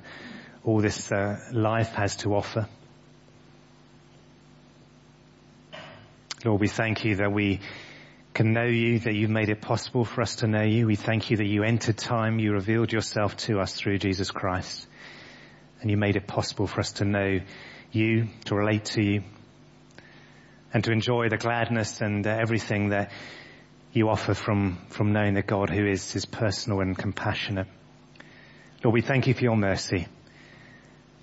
all 0.66 0.82
this 0.82 1.10
uh, 1.10 1.40
life 1.54 1.94
has 1.94 2.18
to 2.18 2.36
offer. 2.36 2.68
Lord, 6.44 6.60
we 6.60 6.68
thank 6.68 7.06
you 7.06 7.16
that 7.16 7.32
we 7.32 7.62
can 8.34 8.52
know 8.52 8.66
you, 8.66 9.00
that 9.00 9.16
you've 9.16 9.30
made 9.30 9.48
it 9.48 9.62
possible 9.62 10.04
for 10.04 10.22
us 10.22 10.36
to 10.38 10.48
know 10.48 10.64
you. 10.64 10.86
We 10.86 10.98
thank 10.98 11.32
you 11.32 11.38
that 11.38 11.48
you 11.48 11.64
entered 11.64 11.98
time, 11.98 12.38
you 12.38 12.52
revealed 12.52 12.92
yourself 12.92 13.38
to 13.38 13.60
us 13.60 13.74
through 13.74 14.00
Jesus 14.00 14.30
Christ, 14.30 14.86
and 15.82 15.90
you 15.90 15.96
made 15.96 16.18
it 16.18 16.28
possible 16.28 16.68
for 16.68 16.82
us 16.82 16.92
to 16.94 17.06
know 17.06 17.40
you, 17.94 18.28
to 18.46 18.56
relate 18.56 18.86
to 18.86 19.02
you, 19.02 19.24
and 20.74 20.84
to 20.84 20.92
enjoy 20.92 21.30
the 21.30 21.38
gladness 21.38 22.02
and 22.02 22.26
uh, 22.26 22.30
everything 22.30 22.90
that 22.90 23.12
you 23.92 24.10
offer 24.10 24.34
from, 24.34 24.78
from 24.90 25.14
knowing 25.14 25.34
the 25.34 25.42
God 25.42 25.70
who 25.70 25.88
is, 25.88 26.16
is 26.16 26.26
personal 26.26 26.82
and 26.82 26.98
compassionate. 26.98 27.68
Lord, 28.84 28.94
we 28.94 29.02
thank 29.02 29.28
you 29.28 29.34
for 29.34 29.44
your 29.44 29.58
mercy. 29.58 30.08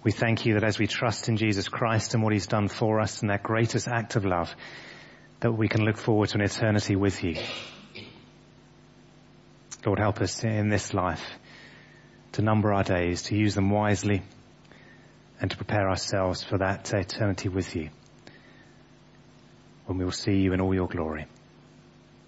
We 0.03 0.13
thank 0.13 0.47
you 0.47 0.55
that 0.55 0.65
as 0.65 0.79
we 0.79 0.87
trust 0.87 1.29
in 1.29 1.37
Jesus 1.37 1.69
Christ 1.69 2.15
and 2.15 2.23
what 2.23 2.33
he's 2.33 2.47
done 2.47 2.69
for 2.69 3.01
us 3.01 3.21
and 3.21 3.31
that 3.31 3.43
greatest 3.43 3.89
act 3.89 4.17
of 4.17 4.25
love, 4.25 4.55
that 5.41 5.53
we 5.53 5.69
can 5.69 5.85
look 5.85 5.97
forward 5.97 6.29
to 6.31 6.39
an 6.39 6.43
eternity 6.43 6.97
with 6.97 7.23
you. 7.23 7.37
Lord, 9.85 10.01
help 10.01 10.21
us 10.21 10.43
in 10.43 10.69
this 10.69 10.93
life 10.93 11.25
to 12.33 12.43
number 12.43 12.73
our 12.73 12.83
days, 12.83 13.23
to 13.23 13.37
use 13.37 13.55
them 13.55 13.71
wisely, 13.71 14.23
and 15.41 15.51
to 15.51 15.57
prepare 15.57 15.89
ourselves 15.89 16.43
for 16.43 16.59
that 16.59 16.93
eternity 16.93 17.49
with 17.49 17.77
you 17.77 17.91
when 19.87 19.99
we 19.99 20.05
will 20.05 20.13
see 20.13 20.37
you 20.37 20.53
in 20.53 20.61
all 20.61 20.75
your 20.75 20.89
glory. 20.89 21.27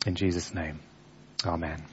In 0.07 0.15
Jesus' 0.15 0.55
name, 0.55 0.81
Amen. 1.45 1.85